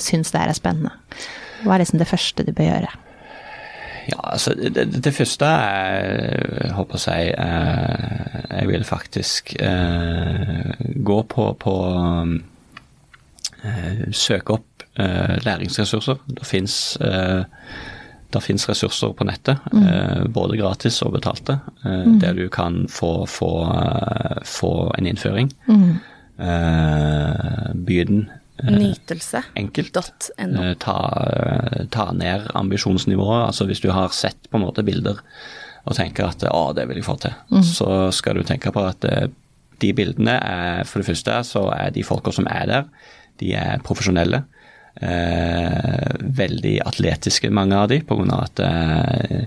syns 0.00 0.30
det 0.34 0.42
her 0.42 0.52
er 0.52 0.58
spennende. 0.58 0.92
Hva 1.64 1.74
er 1.76 1.82
liksom 1.84 1.98
det 2.02 2.08
første 2.10 2.46
du 2.46 2.52
bør 2.56 2.68
gjøre? 2.70 2.92
Ja, 4.10 4.18
altså 4.32 4.54
det, 4.56 4.72
det- 4.74 5.12
første 5.14 5.46
jeg 5.46 6.70
håper 6.74 6.98
å 6.98 7.02
eh, 7.36 8.38
jeg 8.60 8.70
vil 8.70 8.86
faktisk 8.88 9.52
eh, 9.60 10.72
gå 11.06 11.18
på, 11.30 11.50
på 11.60 11.74
Søke 14.16 14.54
opp 14.56 14.66
læringsressurser. 15.44 16.16
Det 16.32 16.46
fins 16.48 16.74
det 18.34 18.42
finnes 18.44 18.68
ressurser 18.68 19.14
på 19.16 19.26
nettet, 19.26 19.62
mm. 19.72 20.30
både 20.34 20.58
gratis 20.60 21.00
og 21.06 21.16
betalte, 21.16 21.58
mm. 21.82 22.18
der 22.22 22.36
du 22.38 22.46
kan 22.52 22.84
få, 22.90 23.24
få, 23.30 23.50
eh, 23.74 24.42
få 24.46 24.74
en 24.98 25.10
innføring. 25.10 25.50
Eh, 26.40 27.72
Begynn 27.74 28.28
Nytelse.no. 28.62 30.62
Eh, 30.62 30.74
ta, 30.78 30.96
ta 31.90 32.12
ned 32.12 32.50
ambisjonsnivået. 32.54 33.46
Altså 33.46 33.66
hvis 33.68 33.80
du 33.80 33.90
har 33.94 34.12
sett 34.14 34.50
på 34.50 34.58
en 34.58 34.66
måte 34.66 34.84
bilder 34.86 35.20
og 35.88 35.96
tenker 35.96 36.28
at 36.28 36.44
å, 36.50 36.70
det 36.76 36.84
vil 36.90 37.00
jeg 37.00 37.06
få 37.06 37.16
til, 37.22 37.36
så 37.64 38.10
skal 38.12 38.36
du 38.36 38.44
tenke 38.46 38.72
på 38.74 38.84
at 38.84 39.06
eh, 39.08 39.30
de 39.80 39.94
bildene 39.96 40.34
er 40.44 40.82
For 40.84 41.00
det 41.00 41.08
første 41.08 41.38
så 41.48 41.62
er 41.72 41.94
de 41.94 42.04
folka 42.04 42.34
som 42.36 42.48
er 42.52 42.66
der, 42.68 42.88
de 43.40 43.54
er 43.56 43.80
profesjonelle. 43.84 44.42
Eh, 45.00 46.16
veldig 46.40 46.80
atletiske, 46.84 47.50
mange 47.54 47.78
av 47.78 47.88
de, 47.92 48.00
på 48.04 48.16
grunn 48.18 48.32
av 48.34 48.48
at 48.48 48.60
eh, 48.66 49.44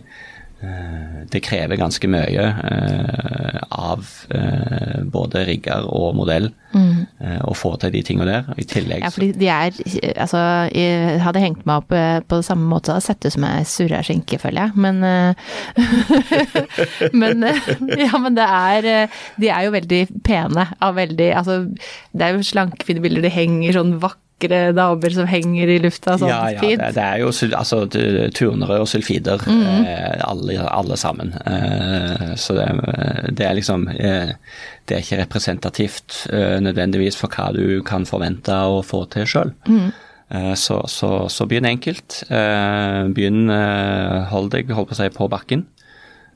eh, 0.63 1.17
det 1.29 1.41
krever 1.43 1.77
ganske 1.77 2.07
mye 2.09 2.45
eh, 2.47 3.59
av 3.75 4.07
eh, 4.33 5.03
både 5.13 5.43
rigger 5.49 5.85
og 5.91 6.15
modell 6.17 6.47
eh, 6.79 7.41
å 7.43 7.53
få 7.57 7.73
til 7.83 7.91
de 7.93 8.01
tingene 8.07 8.29
der. 8.31 8.49
I 8.55 8.65
tillegg 8.71 9.03
Ja, 9.03 9.11
fordi 9.13 9.29
de 9.37 9.51
er 9.51 9.77
Altså, 10.23 10.39
jeg 10.73 11.19
hadde 11.25 11.43
hengt 11.43 11.67
meg 11.69 11.83
opp 11.83 11.91
på 11.91 12.39
det 12.39 12.47
samme 12.47 12.65
måte, 12.71 12.95
hadde 12.95 13.05
sett 13.05 13.27
ut 13.27 13.35
som 13.35 13.45
ei 13.51 13.61
surra 13.67 14.01
skinke, 14.05 14.39
føler 14.41 14.69
jeg. 14.69 14.71
Men 14.79 15.03
Men 17.21 17.45
Ja, 17.99 18.17
men 18.21 18.39
det 18.39 18.47
er 18.47 18.89
De 19.37 19.49
er 19.51 19.67
jo 19.67 19.75
veldig 19.75 20.01
pene 20.25 20.69
av 20.79 20.95
veldig 20.97 21.29
Altså, 21.43 21.63
det 22.15 22.25
er 22.25 22.37
jo 22.37 22.45
slankefine 22.47 23.03
bilder. 23.03 23.25
De 23.27 23.33
henger 23.33 23.75
sånn 23.81 23.97
vakre 24.43 24.73
damer 24.73 25.09
som 25.13 25.27
henger 25.27 25.67
i 25.67 25.79
lufta 25.79 26.17
sånn 26.17 26.29
ja, 26.29 26.51
ja, 26.51 26.59
fint. 26.59 26.79
det, 26.79 26.93
det 26.95 27.03
er 27.03 27.19
jo 27.21 27.31
altså, 27.57 27.83
turnere 28.33 28.79
og 28.81 28.87
sulfider, 28.87 29.41
eh, 29.47 30.21
alle, 30.23 30.59
alle 30.67 30.97
sammen. 30.97 31.33
Eh, 31.45 32.35
så 32.35 32.53
det, 32.57 32.67
det 33.31 33.45
er 33.47 33.57
liksom 33.57 33.87
eh, 33.89 34.35
Det 34.85 34.97
er 34.97 35.03
ikke 35.03 35.21
representativt 35.21 36.25
eh, 36.31 36.59
nødvendigvis 36.59 37.15
for 37.15 37.31
hva 37.31 37.51
du 37.55 37.81
kan 37.85 38.05
forvente 38.05 38.53
å 38.53 38.81
få 38.83 39.05
til 39.13 39.25
sjøl. 39.25 39.53
Eh, 40.29 40.53
så, 40.55 40.81
så, 40.87 41.29
så 41.29 41.47
begynn 41.47 41.69
enkelt. 41.69 42.23
Eh, 42.29 43.03
begynn 43.15 43.47
Hold 44.33 44.51
deg 44.51 44.71
hold 44.73 44.89
på, 44.89 44.95
å 44.95 44.99
si, 44.99 45.09
på 45.13 45.29
bakken. 45.31 45.67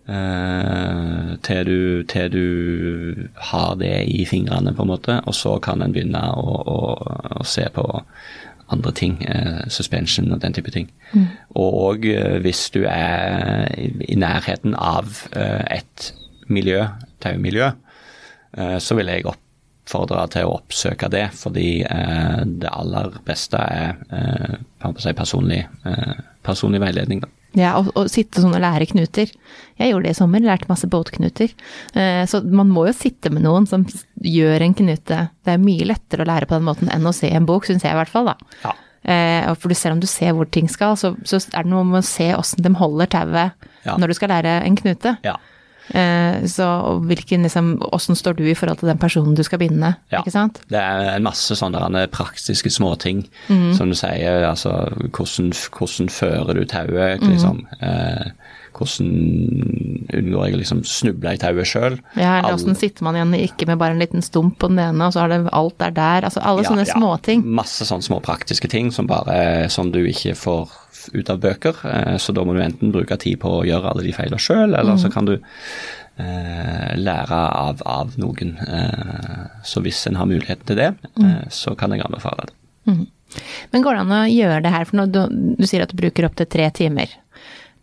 Eh, 0.07 1.37
til, 1.43 1.65
du, 1.67 2.03
til 2.07 2.29
du 2.31 3.27
har 3.49 3.73
det 3.75 4.05
i 4.07 4.23
fingrene, 4.25 4.73
på 4.73 4.85
en 4.85 4.91
måte. 4.93 5.19
Og 5.27 5.35
så 5.35 5.57
kan 5.63 5.83
en 5.83 5.95
begynne 5.95 6.21
å, 6.31 6.59
å, 6.63 6.77
å 7.41 7.47
se 7.47 7.67
på 7.73 7.87
andre 8.71 8.91
ting. 8.91 9.17
Uh, 9.23 9.63
suspension 9.71 10.31
og 10.35 10.41
den 10.43 10.55
type 10.55 10.71
ting. 10.75 10.89
Og 11.55 12.07
eh, 12.07 12.37
hvis 12.43 12.67
du 12.75 12.81
er 12.87 13.67
i, 13.75 13.91
i 14.13 14.19
nærheten 14.19 14.75
av 14.75 15.11
et 15.33 16.11
miljø, 16.47 16.85
taumiljø, 17.23 17.73
så 18.81 18.95
vil 18.95 19.09
jeg 19.11 19.25
oppfordre 19.27 20.23
til 20.31 20.47
å 20.47 20.53
oppsøke 20.55 21.09
det, 21.11 21.25
fordi 21.35 21.83
det 21.83 22.69
aller 22.71 23.17
beste 23.27 23.59
er 23.59 23.97
si, 25.03 25.11
personlig, 25.13 25.59
personlig 26.47 26.81
veiledning. 26.81 27.21
Da. 27.25 27.36
Ja, 27.55 27.77
og, 27.79 27.87
og 27.97 28.09
sitte 28.11 28.41
sånn 28.43 28.53
og 28.53 28.61
lære 28.61 28.85
knuter. 28.91 29.31
Jeg 29.79 29.89
gjorde 29.91 30.03
det 30.09 30.11
i 30.15 30.17
sommer, 30.19 30.43
lærte 30.43 30.67
masse 30.69 30.87
båtknuter. 30.91 31.53
Eh, 31.95 32.25
så 32.29 32.41
man 32.43 32.69
må 32.69 32.83
jo 32.89 32.93
sitte 32.93 33.31
med 33.33 33.45
noen 33.45 33.65
som 33.69 33.85
gjør 34.21 34.65
en 34.65 34.75
knute. 34.77 35.21
Det 35.47 35.53
er 35.55 35.63
mye 35.63 35.87
lettere 35.87 36.25
å 36.25 36.29
lære 36.29 36.45
på 36.49 36.57
den 36.59 36.67
måten 36.67 36.91
enn 36.93 37.07
å 37.07 37.15
se 37.15 37.31
en 37.33 37.47
bok, 37.49 37.65
syns 37.65 37.85
jeg 37.87 37.95
i 37.95 37.97
hvert 37.97 38.11
fall, 38.13 38.29
da. 38.33 38.35
Ja. 38.65 38.73
Eh, 39.07 39.53
for 39.55 39.71
du 39.71 39.75
selv 39.79 39.95
om 39.95 40.01
du 40.03 40.07
ser 40.11 40.33
hvor 40.35 40.49
ting 40.51 40.67
skal, 40.69 40.97
så, 40.99 41.13
så 41.23 41.39
er 41.53 41.63
det 41.63 41.71
noe 41.71 41.85
med 41.87 42.01
å 42.01 42.05
se 42.05 42.27
åssen 42.35 42.61
de 42.65 42.73
holder 42.75 43.07
tauet 43.15 43.69
Ja. 43.87 43.95
når 43.95 44.11
du 44.11 44.17
skal 44.19 44.33
lære 44.35 44.57
en 44.67 44.75
knute. 44.75 45.15
Ja. 45.23 45.37
Eh, 45.93 46.43
så 46.45 46.99
hvilken 47.07 47.43
liksom 47.43 47.77
Hvordan 47.79 48.15
står 48.15 48.35
du 48.37 48.43
i 48.43 48.53
forhold 48.53 48.79
til 48.79 48.89
den 48.89 48.97
personen 48.97 49.35
du 49.35 49.43
skal 49.43 49.59
binde, 49.59 49.95
Ja. 50.11 50.19
ikke 50.21 50.31
sant? 50.31 50.59
Det 50.69 50.79
er 50.79 51.15
en 51.15 51.23
masse 51.23 51.55
sånne 51.55 52.07
praktiske 52.11 52.69
småting, 52.69 53.25
Mm. 53.49 53.73
som 53.77 53.89
du 53.89 53.95
sier. 53.95 54.43
Altså 54.49 54.69
hvordan, 55.11 55.53
hvordan 55.71 56.09
fører 56.09 56.53
du 56.53 56.65
tauet, 56.65 57.21
liksom. 57.21 57.65
Mm. 57.81 57.87
Eh, 57.87 58.31
hvordan 58.77 60.07
unngår 60.13 60.47
jeg 60.47 60.55
å 60.55 60.61
liksom 60.61 60.81
snuble 60.87 61.33
i 61.35 61.41
tauet 61.41 61.69
sjøl. 61.69 61.97
Ja, 62.15 62.37
eller 62.39 62.55
åssen 62.55 62.77
sitter 62.79 63.05
man 63.07 63.17
igjen 63.17 63.35
ikke 63.39 63.67
med 63.69 63.79
bare 63.81 63.95
en 63.95 64.01
liten 64.01 64.25
stump 64.25 64.57
på 64.61 64.69
den 64.71 64.81
ene, 64.83 65.07
og 65.07 65.15
så 65.15 65.25
har 65.25 65.33
det 65.33 65.41
alt 65.55 65.83
er 65.83 65.95
der. 65.95 66.27
Altså 66.29 66.43
alle 66.43 66.65
sånne 66.67 66.87
småting. 66.89 67.45
Masse 67.59 67.87
sånne 67.87 68.07
små 68.07 68.21
praktiske 68.23 68.69
ting 68.71 68.91
som 68.95 69.09
bare 69.09 69.67
som 69.73 69.91
du 69.93 70.01
ikke 70.05 70.35
får 70.37 70.75
ut 71.13 71.29
av 71.31 71.39
bøker. 71.43 71.83
Eh, 71.87 72.17
Så 72.17 72.35
da 72.35 72.43
må 72.43 72.55
du 72.55 72.63
enten 72.63 72.91
bruke 72.95 73.17
tid 73.19 73.39
på 73.43 73.59
å 73.59 73.65
gjøre 73.67 73.93
alle 73.93 74.05
de 74.07 74.15
feilene 74.15 74.41
sjøl, 74.41 74.73
eller 74.73 74.95
mm. 74.97 75.01
så 75.03 75.11
kan 75.13 75.27
du 75.27 75.35
eh, 75.37 76.95
lære 76.97 77.41
av, 77.67 77.83
av 77.85 78.17
noen. 78.21 78.55
Eh, 78.63 79.45
så 79.67 79.83
hvis 79.85 80.05
en 80.09 80.19
har 80.19 80.29
muligheten 80.29 80.65
til 80.67 80.79
det, 80.79 80.93
mm. 81.15 81.27
eh, 81.27 81.45
så 81.53 81.75
kan 81.79 81.95
jeg 81.95 82.05
anbefale 82.05 82.49
det. 82.49 82.57
Men 83.71 83.83
går 83.83 83.97
det 83.97 84.03
an 84.05 84.15
å 84.15 84.25
gjøre 84.31 84.61
det 84.63 84.71
her, 84.71 84.85
for 84.87 85.01
når 85.01 85.09
du, 85.11 85.21
du 85.59 85.65
sier 85.67 85.83
at 85.83 85.91
du 85.91 85.99
bruker 85.99 86.27
opptil 86.29 86.47
tre 86.47 86.69
timer 86.75 87.11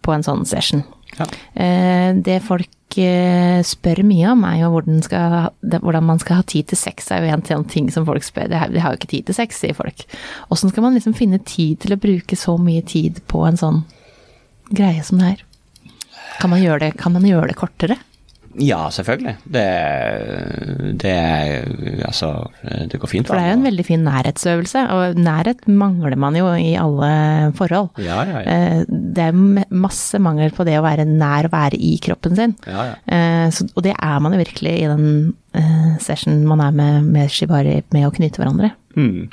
på 0.05 0.13
en 0.15 0.25
sånn 0.27 0.45
session. 0.49 0.85
Ja. 1.19 1.27
Eh, 1.55 2.11
Det 2.27 2.41
folk 2.45 2.99
eh, 3.01 3.61
spør 3.67 4.03
mye 4.07 4.33
om, 4.35 4.45
er 4.49 4.61
jo 4.63 4.71
hvordan, 4.75 5.01
skal, 5.07 5.37
hvordan 5.63 6.07
man 6.11 6.23
skal 6.23 6.41
ha 6.41 6.47
tid 6.47 6.69
til 6.71 6.79
sex, 6.79 7.11
er 7.11 7.25
jo 7.25 7.33
en 7.35 7.45
sånn 7.47 7.67
ting 7.71 7.91
som 7.95 8.07
folk 8.07 8.27
spør. 8.27 8.51
De 8.53 8.61
har, 8.61 8.71
jo 8.93 9.01
ikke 9.01 9.11
tid 9.11 9.27
til 9.31 9.39
sex, 9.39 9.63
sier 9.63 9.77
folk. 9.79 10.07
Åssen 10.55 10.73
skal 10.73 10.87
man 10.87 10.95
liksom 10.99 11.17
finne 11.19 11.41
tid 11.43 11.81
til 11.85 11.97
å 11.97 12.01
bruke 12.01 12.39
så 12.39 12.57
mye 12.61 12.85
tid 12.87 13.23
på 13.31 13.45
en 13.49 13.61
sånn 13.61 13.85
greie 14.75 15.03
som 15.07 15.21
det 15.21 15.35
her? 15.35 15.45
Kan 16.41 16.51
man 16.51 16.63
gjøre 16.63 16.87
det, 16.89 16.93
kan 16.99 17.15
man 17.15 17.27
gjøre 17.27 17.53
det 17.53 17.59
kortere? 17.61 17.99
Ja, 18.63 18.89
selvfølgelig. 18.95 19.37
Det, 19.51 19.65
det 21.03 21.15
Altså, 22.07 22.29
det 22.91 23.01
går 23.03 23.11
fint. 23.11 23.27
For 23.29 23.39
det 23.39 23.45
er 23.45 23.53
jo 23.55 23.59
en 23.59 23.67
veldig 23.67 23.85
fin 23.87 24.05
nærhetsøvelse, 24.07 24.85
og 24.95 25.19
nærhet 25.19 25.65
mangler 25.71 26.17
man 26.21 26.37
jo 26.39 26.51
i 26.59 26.75
alle 26.79 27.53
forhold. 27.59 27.91
Ja, 28.03 28.21
ja, 28.29 28.43
ja. 28.45 28.57
Eh, 28.79 28.85
Det 29.15 29.25
er 29.29 29.67
masse 29.75 30.19
mangel 30.23 30.53
på 30.55 30.65
det 30.67 30.77
å 30.79 30.85
være 30.87 31.07
nær 31.09 31.49
å 31.49 31.53
være 31.55 31.79
i 31.79 31.97
kroppen 32.03 32.37
sin. 32.39 32.57
ja, 32.67 32.91
ja. 32.93 32.95
Eh, 33.07 33.51
Så, 33.55 33.67
og 33.77 33.83
det 33.85 33.95
er 34.01 34.21
man 34.21 34.33
jo 34.33 34.39
virkelig 34.41 34.75
i 34.83 34.87
den 34.91 35.35
eh, 35.55 35.97
session 36.01 36.45
man 36.47 36.61
er 36.61 36.71
med, 36.73 37.05
med 37.05 37.31
shibari, 37.31 37.83
med 37.93 38.07
å 38.09 38.13
knyte 38.15 38.41
hverandre. 38.41 38.73
Mm. 38.97 39.29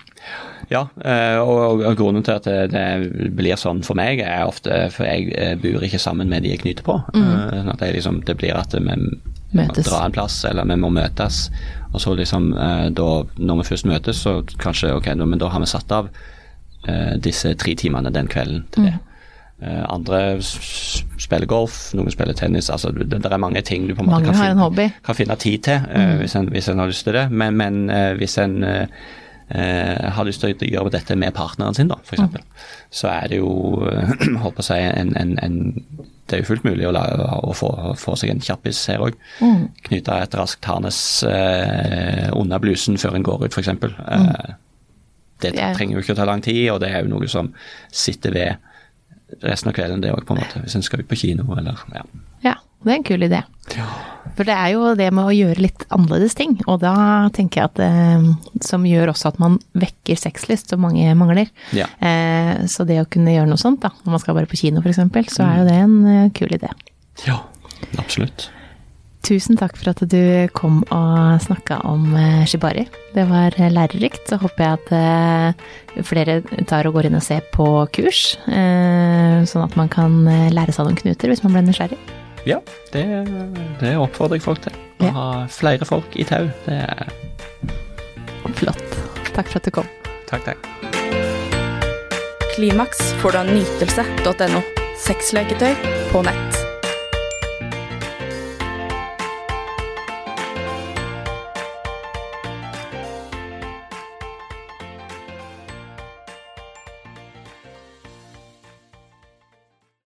Ja, 0.72 0.86
eh, 1.04 1.38
og, 1.42 1.82
og 1.84 1.98
grunnen 2.00 2.24
til 2.24 2.38
at 2.38 2.48
det, 2.72 2.86
blir 3.36 3.60
sånn 3.60 3.82
for 3.84 4.00
meg, 4.00 4.22
er 4.24 4.48
ofte 4.48 4.86
for 4.94 5.04
jeg 5.04 5.28
eh, 5.36 5.54
bor 5.60 5.84
ikke 5.84 6.00
sammen 6.00 6.32
med 6.32 6.46
de 6.46 6.54
jeg 6.54 6.64
knyter 6.64 6.88
på. 6.88 6.96
Mm. 7.12 7.28
sånn 7.52 7.74
at 7.74 7.84
det, 7.84 7.92
liksom, 7.98 8.22
det 8.28 8.38
blir 8.40 8.56
at 8.56 8.76
vi 8.78 8.96
Møtes. 9.52 9.84
drar 9.84 10.06
en 10.06 10.16
plass, 10.16 10.40
eller 10.48 10.68
vi 10.70 10.80
må 10.80 10.90
møtes. 10.96 11.44
Og 11.92 12.00
så 12.00 12.16
liksom, 12.16 12.54
eh, 12.56 12.88
da, 12.96 13.10
når 13.36 13.62
vi 13.62 13.70
først 13.74 13.90
møtes, 13.92 14.24
så 14.24 14.38
kanskje 14.64 14.94
ok, 14.96 15.12
da, 15.20 15.28
men 15.28 15.44
da 15.44 15.52
har 15.52 15.60
vi 15.60 15.72
satt 15.74 15.92
av 15.92 16.08
eh, 16.88 17.18
disse 17.20 17.52
tre 17.60 17.76
timene 17.76 18.14
den 18.16 18.32
kvelden 18.32 18.68
til 18.72 18.92
det. 18.92 18.98
Mm. 18.98 19.08
andre 19.94 20.18
spiller 20.42 21.46
golf, 21.46 21.92
noen 21.94 22.10
spiller 22.10 22.34
tennis. 22.34 22.72
altså 22.74 22.90
Det, 22.96 23.06
det 23.12 23.30
er 23.30 23.38
mange 23.38 23.62
ting 23.62 23.86
du 23.86 23.94
på 23.94 24.02
en 24.02 24.10
måte 24.10 24.32
kan 24.32 24.40
finne, 24.40 24.88
kan 25.06 25.18
finne 25.20 25.36
tid 25.38 25.68
til 25.68 25.84
eh, 25.94 26.16
hvis, 26.18 26.34
en, 26.40 26.48
hvis 26.50 26.72
en 26.72 26.82
har 26.82 26.90
lyst 26.90 27.06
til 27.06 27.14
det. 27.20 27.28
Men, 27.30 27.60
men 27.60 27.84
eh, 27.94 28.14
hvis 28.18 28.40
en 28.42 28.64
eh, 28.64 28.88
eh, 28.88 29.20
har 29.52 30.28
lyst 30.28 30.44
til 30.44 30.54
å 30.54 30.70
gjøre 30.70 30.94
dette 30.94 31.16
med 31.20 31.34
partneren 31.36 31.76
sin, 31.78 31.90
da, 31.92 31.98
f.eks., 32.02 32.20
eksempel 32.20 32.46
så 32.92 33.08
er 33.08 33.30
det 33.32 33.40
jo 33.40 33.52
eh, 33.88 34.12
holdt 34.44 34.58
på 34.58 34.64
å 34.64 34.68
si, 34.68 34.78
en, 34.78 35.14
en, 35.18 35.38
en 35.42 35.60
Det 36.28 36.38
er 36.38 36.42
jo 36.44 36.50
fullt 36.52 36.66
mulig 36.68 36.88
å, 36.88 36.94
la, 36.96 37.06
å 37.40 37.54
få, 37.56 37.70
få 38.00 38.18
seg 38.20 38.34
en 38.34 38.44
kjappis 38.44 38.80
her 38.92 39.04
òg. 39.04 39.16
Knyte 39.88 40.18
et 40.24 40.36
raskt 40.40 40.68
harnes 40.68 41.00
eh, 41.28 42.28
under 42.38 42.62
blusen 42.64 43.00
før 43.02 43.18
en 43.18 43.26
går 43.28 43.48
ut, 43.48 43.56
f.eks. 43.56 43.72
Eh, 43.72 44.52
det 45.42 45.56
trenger 45.58 45.98
jo 45.98 46.04
ikke 46.04 46.16
å 46.16 46.20
ta 46.20 46.28
lang 46.30 46.44
tid, 46.46 46.68
og 46.72 46.82
det 46.84 46.92
er 46.92 47.04
jo 47.04 47.12
noe 47.16 47.28
som 47.32 47.50
sitter 47.90 48.36
ved 48.36 49.42
resten 49.48 49.72
av 49.72 49.76
kvelden, 49.76 50.04
det 50.04 50.12
òg, 50.14 50.26
på 50.28 50.36
en 50.36 50.44
måte. 50.44 50.62
Hvis 50.64 50.76
en 50.78 50.86
skal 50.86 51.02
ut 51.02 51.10
på 51.10 51.20
kino 51.24 51.48
eller 51.56 51.80
ja. 51.96 52.04
Ja, 52.82 52.88
det 52.88 52.94
er 52.94 53.00
en 53.00 53.08
kul 53.08 53.28
idé. 53.28 53.44
For 54.38 54.48
det 54.48 54.56
er 54.56 54.72
jo 54.74 54.94
det 54.98 55.10
med 55.13 55.28
å 55.28 55.34
gjøre 55.34 55.62
litt 55.62 55.84
annerledes 55.94 56.36
ting, 56.38 56.56
og 56.65 56.80
da 56.84 56.94
tenker 57.36 57.62
jeg 57.62 57.72
at 57.72 57.82
eh, 57.84 58.30
Som 58.65 58.88
gjør 58.88 59.12
også 59.13 59.32
at 59.32 59.41
man 59.41 59.60
vekker 59.78 60.17
sexlyst, 60.20 60.72
som 60.72 60.82
mange 60.86 61.12
mangler. 61.17 61.52
Ja. 61.76 61.89
Eh, 62.00 62.63
så 62.72 62.86
det 62.88 63.02
å 63.02 63.10
kunne 63.10 63.34
gjøre 63.36 63.52
noe 63.52 63.62
sånt, 63.62 63.82
da, 63.84 63.91
når 64.06 64.15
man 64.15 64.24
skal 64.24 64.38
bare 64.38 64.50
på 64.50 64.60
kino 64.63 64.82
f.eks., 64.82 65.36
så 65.36 65.46
er 65.46 65.62
jo 65.62 65.67
det 65.67 65.78
en 65.84 66.00
uh, 66.06 66.32
kul 66.38 66.58
idé. 66.58 66.72
ja. 67.28 67.44
Absolutt. 67.98 68.44
Tusen 69.26 69.58
takk 69.58 69.74
for 69.74 69.89
at 69.89 70.04
du 70.06 70.48
kom 70.54 70.84
og 70.94 71.41
snakka 71.41 71.80
om 71.89 72.12
eh, 72.13 72.44
shibari. 72.50 72.84
Det 73.15 73.26
var 73.26 73.58
eh, 73.58 73.74
lærerikt. 73.74 74.22
Så 74.30 74.38
håper 74.41 74.67
jeg 74.67 74.78
at 74.78 76.06
flere 76.06 76.39
tar 76.70 76.86
og 76.86 76.94
går 76.98 77.10
inn 77.10 77.17
og 77.17 77.26
ser 77.26 77.41
på 77.54 77.65
kurs, 77.98 78.36
sånn 78.46 79.65
at 79.65 79.78
man 79.82 79.89
kan 79.89 80.22
lære 80.54 80.78
seg 80.78 80.86
noen 80.86 81.02
knuter 81.02 81.34
hvis 81.34 81.41
man 81.41 81.58
blir 81.58 81.65
nysgjerrig. 81.72 81.98
Ja, 82.45 82.58
det, 82.93 83.04
det 83.82 83.91
oppfordrer 84.01 84.39
jeg 84.39 84.45
folk 84.45 84.62
til. 84.65 84.73
Å 85.01 85.06
Ja. 85.06 85.12
ha 85.15 85.25
flere 85.49 85.86
folk 85.86 86.15
i 86.15 86.23
tau. 86.25 86.49
Det 86.65 86.77
er 86.82 87.08
Flott. 88.58 88.82
Takk 89.34 89.47
for 89.47 89.58
at 89.62 89.65
du 89.65 89.71
kom. 89.71 89.88
Takk, 90.30 90.43
takk. 90.45 90.58
Klimaks 92.56 92.99
får 93.21 93.32
du 93.32 93.38
av 93.41 93.47
nytelse.no. 93.49 94.62
Sexleketøy 95.01 95.73
på 96.12 96.21
nett. 96.27 96.61